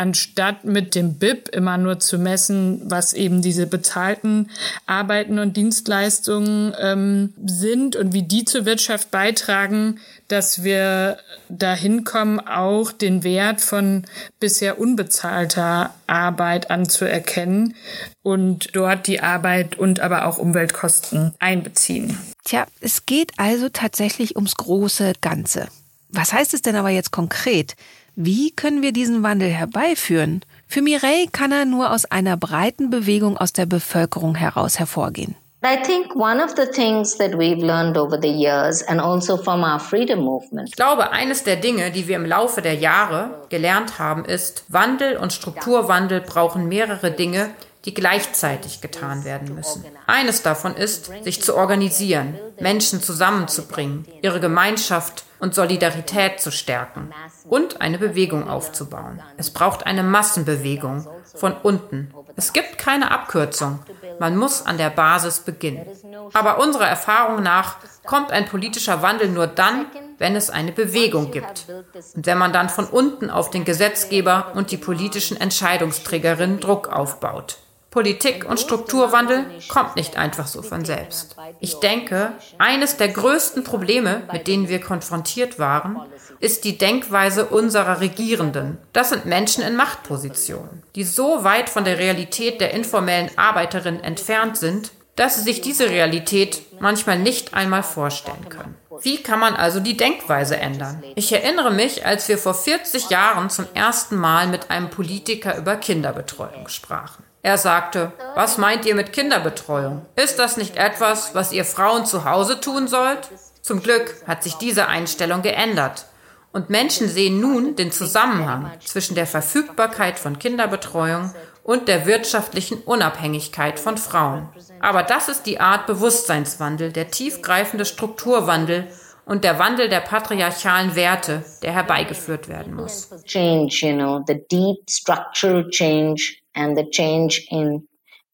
anstatt 0.00 0.64
mit 0.64 0.94
dem 0.94 1.16
BIP 1.16 1.50
immer 1.50 1.76
nur 1.76 2.00
zu 2.00 2.18
messen, 2.18 2.80
was 2.90 3.12
eben 3.12 3.42
diese 3.42 3.66
bezahlten 3.66 4.50
Arbeiten 4.86 5.38
und 5.38 5.58
Dienstleistungen 5.58 6.74
ähm, 6.80 7.34
sind 7.44 7.96
und 7.96 8.14
wie 8.14 8.22
die 8.22 8.46
zur 8.46 8.64
Wirtschaft 8.64 9.10
beitragen, 9.10 10.00
dass 10.28 10.64
wir 10.64 11.18
dahin 11.50 12.04
kommen, 12.04 12.40
auch 12.40 12.92
den 12.92 13.24
Wert 13.24 13.60
von 13.60 14.06
bisher 14.38 14.80
unbezahlter 14.80 15.92
Arbeit 16.06 16.70
anzuerkennen 16.70 17.74
und 18.22 18.74
dort 18.74 19.06
die 19.06 19.20
Arbeit 19.20 19.78
und 19.78 20.00
aber 20.00 20.24
auch 20.24 20.38
Umweltkosten 20.38 21.34
einbeziehen. 21.40 22.16
Tja, 22.44 22.64
es 22.80 23.04
geht 23.04 23.32
also 23.36 23.68
tatsächlich 23.68 24.34
ums 24.36 24.56
große 24.56 25.12
Ganze. 25.20 25.68
Was 26.08 26.32
heißt 26.32 26.54
es 26.54 26.62
denn 26.62 26.76
aber 26.76 26.88
jetzt 26.88 27.10
konkret? 27.10 27.76
Wie 28.16 28.50
können 28.50 28.82
wir 28.82 28.92
diesen 28.92 29.22
Wandel 29.22 29.48
herbeiführen? 29.48 30.42
Für 30.66 30.82
Mireille 30.82 31.28
kann 31.32 31.52
er 31.52 31.64
nur 31.64 31.92
aus 31.92 32.04
einer 32.04 32.36
breiten 32.36 32.90
Bewegung 32.90 33.36
aus 33.36 33.52
der 33.52 33.66
Bevölkerung 33.66 34.34
heraus 34.34 34.78
hervorgehen. 34.78 35.36
I 35.62 35.76
think 35.82 36.16
one 36.16 36.42
of 36.42 36.54
the 36.56 36.64
things 36.64 37.18
that 37.18 37.32
we've 37.32 37.62
learned 37.62 37.98
over 37.98 38.18
the 38.20 38.30
years 38.30 38.82
and 38.82 38.98
also 38.98 39.36
from 39.36 39.62
our 39.62 39.78
freedom 39.78 40.20
movement. 40.20 40.70
Ich 40.70 40.76
glaube, 40.76 41.10
eines 41.12 41.44
der 41.44 41.56
Dinge, 41.56 41.90
die 41.90 42.08
wir 42.08 42.16
im 42.16 42.24
Laufe 42.24 42.62
der 42.62 42.76
Jahre 42.76 43.42
gelernt 43.50 43.98
haben, 43.98 44.24
ist, 44.24 44.64
Wandel 44.68 45.18
und 45.18 45.34
Strukturwandel 45.34 46.22
brauchen 46.22 46.66
mehrere 46.66 47.10
Dinge, 47.10 47.50
die 47.84 47.92
gleichzeitig 47.92 48.80
getan 48.80 49.24
werden 49.24 49.54
müssen. 49.54 49.84
Eines 50.06 50.42
davon 50.42 50.76
ist, 50.76 51.10
sich 51.24 51.42
zu 51.42 51.54
organisieren, 51.54 52.38
Menschen 52.58 53.02
zusammenzubringen, 53.02 54.06
ihre 54.22 54.40
Gemeinschaft 54.40 55.24
und 55.40 55.54
Solidarität 55.54 56.40
zu 56.40 56.52
stärken 56.52 57.12
und 57.48 57.80
eine 57.80 57.98
Bewegung 57.98 58.48
aufzubauen. 58.48 59.20
Es 59.36 59.50
braucht 59.50 59.86
eine 59.86 60.02
Massenbewegung 60.02 61.06
von 61.34 61.54
unten. 61.54 62.14
Es 62.36 62.52
gibt 62.52 62.78
keine 62.78 63.10
Abkürzung. 63.10 63.80
Man 64.18 64.36
muss 64.36 64.64
an 64.66 64.78
der 64.78 64.90
Basis 64.90 65.40
beginnen. 65.40 65.86
Aber 66.32 66.60
unserer 66.60 66.86
Erfahrung 66.86 67.42
nach 67.42 67.76
kommt 68.04 68.32
ein 68.32 68.46
politischer 68.46 69.02
Wandel 69.02 69.28
nur 69.28 69.46
dann, 69.46 69.86
wenn 70.18 70.36
es 70.36 70.50
eine 70.50 70.72
Bewegung 70.72 71.30
gibt. 71.30 71.66
Und 72.14 72.26
wenn 72.26 72.38
man 72.38 72.52
dann 72.52 72.68
von 72.68 72.86
unten 72.86 73.30
auf 73.30 73.50
den 73.50 73.64
Gesetzgeber 73.64 74.52
und 74.54 74.70
die 74.70 74.76
politischen 74.76 75.40
Entscheidungsträgerinnen 75.40 76.60
Druck 76.60 76.88
aufbaut. 76.88 77.58
Politik 77.90 78.48
und 78.48 78.60
Strukturwandel 78.60 79.46
kommt 79.68 79.96
nicht 79.96 80.16
einfach 80.16 80.46
so 80.46 80.62
von 80.62 80.84
selbst. 80.84 81.34
Ich 81.58 81.80
denke, 81.80 82.32
eines 82.58 82.96
der 82.96 83.08
größten 83.08 83.64
Probleme, 83.64 84.22
mit 84.32 84.46
denen 84.46 84.68
wir 84.68 84.80
konfrontiert 84.80 85.58
waren, 85.58 86.00
ist 86.38 86.64
die 86.64 86.78
Denkweise 86.78 87.46
unserer 87.46 88.00
Regierenden. 88.00 88.78
Das 88.92 89.08
sind 89.10 89.26
Menschen 89.26 89.64
in 89.64 89.74
Machtpositionen, 89.74 90.84
die 90.94 91.02
so 91.02 91.42
weit 91.42 91.68
von 91.68 91.84
der 91.84 91.98
Realität 91.98 92.60
der 92.60 92.72
informellen 92.72 93.30
Arbeiterin 93.36 93.98
entfernt 93.98 94.56
sind, 94.56 94.92
dass 95.16 95.36
sie 95.36 95.42
sich 95.42 95.60
diese 95.60 95.90
Realität 95.90 96.62
manchmal 96.80 97.18
nicht 97.18 97.54
einmal 97.54 97.82
vorstellen 97.82 98.48
können. 98.48 98.76
Wie 99.02 99.22
kann 99.22 99.40
man 99.40 99.54
also 99.54 99.80
die 99.80 99.96
Denkweise 99.96 100.56
ändern? 100.56 101.02
Ich 101.14 101.32
erinnere 101.32 101.70
mich, 101.70 102.04
als 102.04 102.28
wir 102.28 102.38
vor 102.38 102.54
40 102.54 103.10
Jahren 103.10 103.50
zum 103.50 103.66
ersten 103.74 104.16
Mal 104.16 104.46
mit 104.46 104.70
einem 104.70 104.90
Politiker 104.90 105.56
über 105.56 105.76
Kinderbetreuung 105.76 106.68
sprachen. 106.68 107.24
Er 107.42 107.56
sagte, 107.56 108.12
was 108.34 108.58
meint 108.58 108.84
ihr 108.84 108.94
mit 108.94 109.12
Kinderbetreuung? 109.12 110.04
Ist 110.16 110.38
das 110.38 110.58
nicht 110.58 110.76
etwas, 110.76 111.34
was 111.34 111.52
ihr 111.52 111.64
Frauen 111.64 112.04
zu 112.04 112.24
Hause 112.24 112.60
tun 112.60 112.86
sollt? 112.86 113.28
Zum 113.62 113.82
Glück 113.82 114.14
hat 114.26 114.42
sich 114.42 114.54
diese 114.54 114.88
Einstellung 114.88 115.40
geändert. 115.40 116.06
Und 116.52 116.68
Menschen 116.68 117.08
sehen 117.08 117.40
nun 117.40 117.76
den 117.76 117.92
Zusammenhang 117.92 118.72
zwischen 118.84 119.14
der 119.14 119.26
Verfügbarkeit 119.26 120.18
von 120.18 120.38
Kinderbetreuung 120.38 121.32
und 121.70 121.86
der 121.86 122.04
wirtschaftlichen 122.04 122.78
Unabhängigkeit 122.78 123.78
von 123.78 123.96
Frauen. 123.96 124.48
Aber 124.80 125.04
das 125.04 125.28
ist 125.28 125.44
die 125.44 125.60
Art 125.60 125.86
Bewusstseinswandel, 125.86 126.90
der 126.90 127.12
tiefgreifende 127.12 127.84
Strukturwandel 127.84 128.88
und 129.24 129.44
der 129.44 129.60
Wandel 129.60 129.88
der 129.88 130.00
patriarchalen 130.00 130.96
Werte, 130.96 131.44
der 131.62 131.72
herbeigeführt 131.72 132.48
werden 132.48 132.74
muss. 132.74 133.08
Change, 133.24 133.86
you 133.86 133.92
know, 133.92 134.20
the 134.26 134.44
deep 134.50 134.78
structural 134.90 135.70
change 135.70 136.40
and 136.54 136.76
the 136.76 136.90
change 136.90 137.46
in 137.50 137.86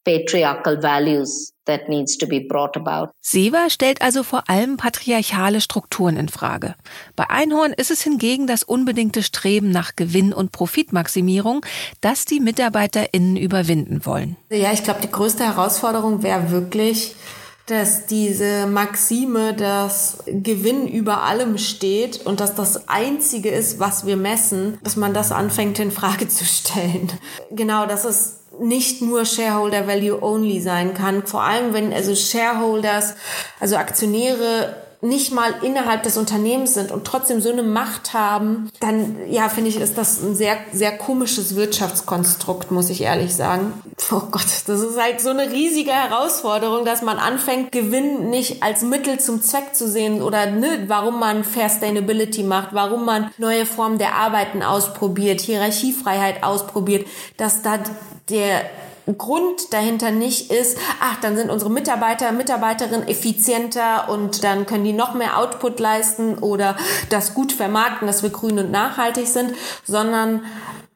patriarchal 0.03 0.81
values 0.81 1.53
that 1.67 1.87
needs 1.87 2.17
to 2.17 2.27
be 2.27 2.39
brought 2.39 2.75
about. 2.75 3.11
Seva 3.21 3.69
stellt 3.69 4.01
also 4.01 4.23
vor 4.23 4.49
allem 4.49 4.77
patriarchale 4.77 5.61
Strukturen 5.61 6.17
in 6.17 6.29
Frage. 6.29 6.75
Bei 7.15 7.29
Einhorn 7.29 7.73
ist 7.73 7.91
es 7.91 8.01
hingegen 8.01 8.47
das 8.47 8.63
unbedingte 8.63 9.23
Streben 9.23 9.69
nach 9.69 9.95
Gewinn 9.95 10.33
und 10.33 10.51
Profitmaximierung, 10.51 11.65
das 12.01 12.25
die 12.25 12.39
MitarbeiterInnen 12.39 13.37
überwinden 13.37 14.05
wollen. 14.05 14.35
Ja, 14.49 14.71
ich 14.73 14.83
glaube, 14.83 15.01
die 15.01 15.11
größte 15.11 15.45
Herausforderung 15.45 16.23
wäre 16.23 16.51
wirklich, 16.51 17.15
dass 17.67 18.05
diese 18.05 18.65
Maxime, 18.65 19.53
dass 19.53 20.19
Gewinn 20.25 20.87
über 20.87 21.23
allem 21.23 21.57
steht 21.57 22.25
und 22.25 22.39
dass 22.39 22.55
das 22.55 22.87
einzige 22.87 23.49
ist, 23.49 23.77
was 23.77 24.05
wir 24.05 24.15
messen, 24.15 24.77
dass 24.83 24.95
man 24.95 25.13
das 25.13 25.33
anfängt 25.33 25.77
in 25.79 25.91
Frage 25.91 26.29
zu 26.29 26.45
stellen. 26.45 27.11
Genau, 27.51 27.85
dass 27.85 28.05
es 28.05 28.46
nicht 28.59 29.01
nur 29.01 29.25
Shareholder 29.25 29.87
Value 29.87 30.21
Only 30.21 30.59
sein 30.61 30.93
kann. 30.93 31.25
Vor 31.25 31.43
allem, 31.43 31.73
wenn 31.73 31.93
also 31.93 32.15
Shareholders, 32.15 33.15
also 33.59 33.77
Aktionäre 33.77 34.86
nicht 35.01 35.31
mal 35.31 35.53
innerhalb 35.61 36.03
des 36.03 36.17
Unternehmens 36.17 36.73
sind 36.73 36.91
und 36.91 37.05
trotzdem 37.05 37.39
so 37.39 37.51
eine 37.51 37.63
Macht 37.63 38.13
haben, 38.13 38.69
dann 38.79 39.17
ja, 39.29 39.47
finde 39.49 39.69
ich, 39.69 39.79
ist 39.79 39.97
das 39.97 40.21
ein 40.23 40.35
sehr, 40.35 40.57
sehr 40.73 40.97
komisches 40.97 41.55
Wirtschaftskonstrukt, 41.55 42.71
muss 42.71 42.89
ich 42.89 43.01
ehrlich 43.01 43.35
sagen. 43.35 43.73
Oh 44.11 44.21
Gott, 44.31 44.47
das 44.65 44.81
ist 44.81 44.99
halt 44.99 45.21
so 45.21 45.29
eine 45.29 45.51
riesige 45.51 45.91
Herausforderung, 45.91 46.85
dass 46.85 47.01
man 47.01 47.17
anfängt, 47.17 47.71
Gewinn 47.71 48.29
nicht 48.29 48.63
als 48.63 48.81
Mittel 48.81 49.19
zum 49.19 49.41
Zweck 49.41 49.75
zu 49.75 49.87
sehen 49.87 50.21
oder 50.21 50.47
ne, 50.47 50.85
warum 50.87 51.19
man 51.19 51.43
Fair 51.43 51.69
Sustainability 51.69 52.43
macht, 52.43 52.69
warum 52.73 53.05
man 53.05 53.31
neue 53.37 53.65
Formen 53.65 53.97
der 53.99 54.15
Arbeiten 54.15 54.63
ausprobiert, 54.63 55.41
Hierarchiefreiheit 55.41 56.43
ausprobiert, 56.43 57.07
dass 57.37 57.61
da 57.61 57.79
der 58.29 58.61
Grund 59.15 59.71
dahinter 59.73 60.11
nicht 60.11 60.51
ist, 60.51 60.77
ach, 60.99 61.21
dann 61.21 61.37
sind 61.37 61.49
unsere 61.49 61.71
Mitarbeiter, 61.71 62.31
Mitarbeiterinnen 62.31 63.07
effizienter 63.07 64.09
und 64.09 64.43
dann 64.43 64.65
können 64.65 64.83
die 64.83 64.93
noch 64.93 65.13
mehr 65.13 65.37
Output 65.37 65.79
leisten 65.79 66.39
oder 66.39 66.75
das 67.09 67.33
gut 67.33 67.53
vermarkten, 67.53 68.07
dass 68.07 68.23
wir 68.23 68.31
grün 68.31 68.59
und 68.59 68.71
nachhaltig 68.71 69.27
sind, 69.27 69.53
sondern 69.85 70.41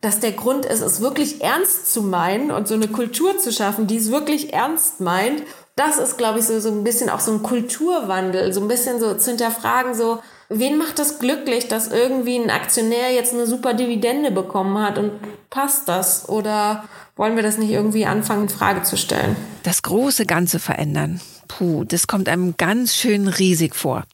dass 0.02 0.20
der 0.20 0.32
Grund 0.32 0.66
ist, 0.66 0.82
es 0.82 1.00
wirklich 1.00 1.44
ernst 1.44 1.94
zu 1.94 2.02
meinen 2.02 2.52
und 2.52 2.68
so 2.68 2.74
eine 2.74 2.88
Kultur 2.88 3.38
zu 3.38 3.52
schaffen, 3.52 3.86
die 3.86 3.98
es 3.98 4.12
wirklich 4.12 4.52
ernst 4.52 5.00
meint. 5.00 5.44
Das 5.76 5.98
ist, 5.98 6.18
glaube 6.18 6.40
ich, 6.40 6.46
so, 6.46 6.60
so 6.60 6.70
ein 6.70 6.84
bisschen 6.84 7.10
auch 7.10 7.20
so 7.20 7.32
ein 7.32 7.44
Kulturwandel, 7.44 8.52
so 8.52 8.62
ein 8.62 8.68
bisschen 8.68 9.00
so 9.00 9.14
zu 9.14 9.30
hinterfragen, 9.30 9.94
so, 9.94 10.20
wen 10.50 10.78
macht 10.78 11.00
das 11.00 11.20
glücklich, 11.20 11.68
dass 11.68 11.88
irgendwie 11.88 12.38
ein 12.38 12.50
Aktionär 12.50 13.14
jetzt 13.14 13.34
eine 13.34 13.46
super 13.46 13.74
Dividende 13.74 14.32
bekommen 14.32 14.84
hat 14.84 14.98
und 14.98 15.12
passt 15.50 15.88
das? 15.88 16.28
Oder 16.28 16.84
wollen 17.22 17.36
wir 17.36 17.44
das 17.44 17.60
nicht 17.60 17.70
irgendwie 17.70 18.08
anfangen, 18.08 18.44
in 18.44 18.50
Frage 18.50 18.82
zu 18.82 18.98
stellen? 18.98 19.36
Das 19.62 19.84
große 19.84 20.26
Ganze 20.26 20.58
verändern. 20.58 21.22
Puh, 21.48 21.84
das 21.84 22.08
kommt 22.08 22.28
einem 22.28 22.58
ganz 22.58 22.96
schön 22.96 23.28
riesig 23.28 23.76
vor. 23.76 24.06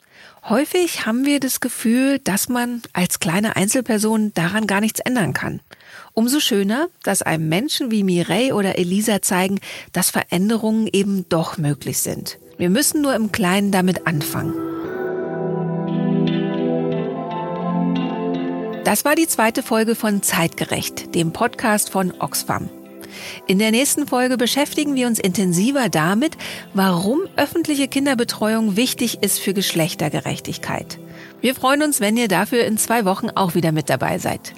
Häufig 0.46 1.06
haben 1.06 1.24
wir 1.24 1.40
das 1.40 1.60
Gefühl, 1.60 2.18
dass 2.18 2.50
man 2.50 2.82
als 2.92 3.18
kleine 3.18 3.56
Einzelperson 3.56 4.34
daran 4.34 4.66
gar 4.66 4.82
nichts 4.82 5.00
ändern 5.00 5.32
kann. 5.32 5.60
Umso 6.12 6.38
schöner, 6.38 6.88
dass 7.02 7.22
einem 7.22 7.48
Menschen 7.48 7.90
wie 7.90 8.04
Mireille 8.04 8.54
oder 8.54 8.76
Elisa 8.76 9.22
zeigen, 9.22 9.58
dass 9.94 10.10
Veränderungen 10.10 10.86
eben 10.86 11.26
doch 11.30 11.56
möglich 11.56 12.00
sind. 12.00 12.38
Wir 12.58 12.68
müssen 12.68 13.00
nur 13.00 13.14
im 13.14 13.32
Kleinen 13.32 13.72
damit 13.72 14.06
anfangen. 14.06 14.52
Das 18.84 19.06
war 19.06 19.14
die 19.14 19.28
zweite 19.28 19.62
Folge 19.62 19.94
von 19.94 20.22
Zeitgerecht, 20.22 21.14
dem 21.14 21.32
Podcast 21.32 21.88
von 21.88 22.12
Oxfam. 22.18 22.68
In 23.46 23.58
der 23.58 23.70
nächsten 23.70 24.06
Folge 24.06 24.36
beschäftigen 24.36 24.94
wir 24.94 25.06
uns 25.06 25.18
intensiver 25.18 25.88
damit, 25.88 26.36
warum 26.74 27.20
öffentliche 27.36 27.88
Kinderbetreuung 27.88 28.76
wichtig 28.76 29.22
ist 29.22 29.38
für 29.40 29.54
Geschlechtergerechtigkeit. 29.54 30.98
Wir 31.40 31.54
freuen 31.54 31.82
uns, 31.82 32.00
wenn 32.00 32.16
ihr 32.16 32.28
dafür 32.28 32.64
in 32.64 32.78
zwei 32.78 33.04
Wochen 33.04 33.30
auch 33.30 33.54
wieder 33.54 33.72
mit 33.72 33.88
dabei 33.88 34.18
seid. 34.18 34.52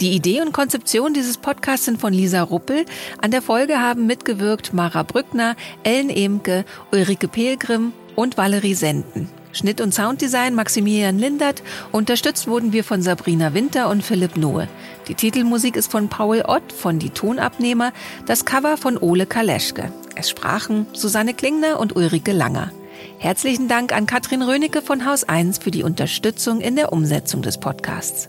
Die 0.00 0.12
Idee 0.12 0.40
und 0.40 0.52
Konzeption 0.52 1.12
dieses 1.12 1.38
Podcasts 1.38 1.86
sind 1.86 2.00
von 2.00 2.12
Lisa 2.12 2.42
Ruppel. 2.42 2.84
An 3.20 3.30
der 3.30 3.42
Folge 3.42 3.78
haben 3.78 4.06
mitgewirkt 4.06 4.72
Mara 4.72 5.02
Brückner, 5.02 5.56
Ellen 5.82 6.10
Emke, 6.10 6.64
Ulrike 6.92 7.28
Pelgrim 7.28 7.92
und 8.16 8.36
Valerie 8.36 8.74
Senden. 8.74 9.28
Schnitt 9.52 9.80
und 9.80 9.92
Sounddesign 9.92 10.54
Maximilian 10.54 11.18
Lindert. 11.18 11.62
Unterstützt 11.92 12.46
wurden 12.46 12.72
wir 12.72 12.84
von 12.84 13.02
Sabrina 13.02 13.52
Winter 13.52 13.88
und 13.88 14.04
Philipp 14.04 14.36
Nohe. 14.36 14.68
Die 15.10 15.16
Titelmusik 15.16 15.74
ist 15.74 15.90
von 15.90 16.08
Paul 16.08 16.44
Ott 16.46 16.72
von 16.72 17.00
Die 17.00 17.10
Tonabnehmer, 17.10 17.92
das 18.26 18.44
Cover 18.44 18.76
von 18.76 18.96
Ole 18.96 19.26
Kaleschke. 19.26 19.92
Es 20.14 20.30
sprachen 20.30 20.86
Susanne 20.92 21.34
Klingner 21.34 21.80
und 21.80 21.96
Ulrike 21.96 22.30
Langer. 22.30 22.70
Herzlichen 23.18 23.66
Dank 23.66 23.92
an 23.92 24.06
Katrin 24.06 24.40
Rönecke 24.40 24.82
von 24.82 25.04
Haus 25.04 25.24
1 25.24 25.58
für 25.58 25.72
die 25.72 25.82
Unterstützung 25.82 26.60
in 26.60 26.76
der 26.76 26.92
Umsetzung 26.92 27.42
des 27.42 27.58
Podcasts. 27.58 28.28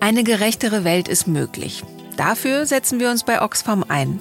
Eine 0.00 0.24
gerechtere 0.24 0.82
Welt 0.82 1.08
ist 1.08 1.26
möglich. 1.26 1.84
Dafür 2.16 2.64
setzen 2.64 3.00
wir 3.00 3.10
uns 3.10 3.24
bei 3.24 3.42
Oxfam 3.42 3.84
ein. 3.86 4.18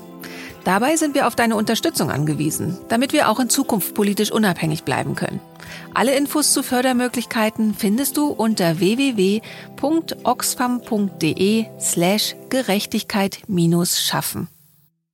Dabei 0.65 0.97
sind 0.97 1.15
wir 1.15 1.25
auf 1.25 1.37
deine 1.37 1.55
Unterstützung 1.55 2.11
angewiesen, 2.11 2.79
damit 2.89 3.13
wir 3.13 3.29
auch 3.29 3.39
in 3.39 3.49
Zukunft 3.49 3.93
politisch 3.93 4.33
unabhängig 4.33 4.83
bleiben 4.83 5.15
können. 5.15 5.39
Alle 5.93 6.15
Infos 6.15 6.53
zu 6.53 6.63
Fördermöglichkeiten 6.63 7.73
findest 7.73 8.15
du 8.17 8.27
unter 8.27 8.79
www.oxfam.de 8.79 11.65
slash 11.79 12.35
Gerechtigkeit-Schaffen. 12.49 14.47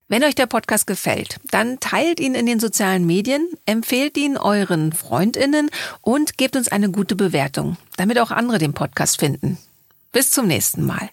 Wenn 0.08 0.24
euch 0.24 0.34
der 0.34 0.48
Podcast 0.48 0.88
gefällt, 0.88 1.36
dann 1.52 1.80
teilt 1.80 2.20
ihn 2.20 2.34
in 2.34 2.48
den 2.48 2.60
sozialen 2.60 3.06
Medien, 3.06 3.48
empfehlt 3.66 4.18
ihn 4.18 4.38
euren 4.38 4.92
Freundinnen 4.92 5.70
und 6.02 6.36
gebt 6.38 6.56
uns 6.56 6.68
eine 6.68 6.90
gute 6.90 7.16
Bewertung, 7.16 7.78
damit 7.96 8.18
auch 8.18 8.32
andere 8.32 8.58
den 8.58 8.74
Podcast 8.74 9.20
finden. 9.20 9.60
Bis 10.12 10.32
zum 10.32 10.48
nächsten 10.48 10.84
Mal. 10.84 11.12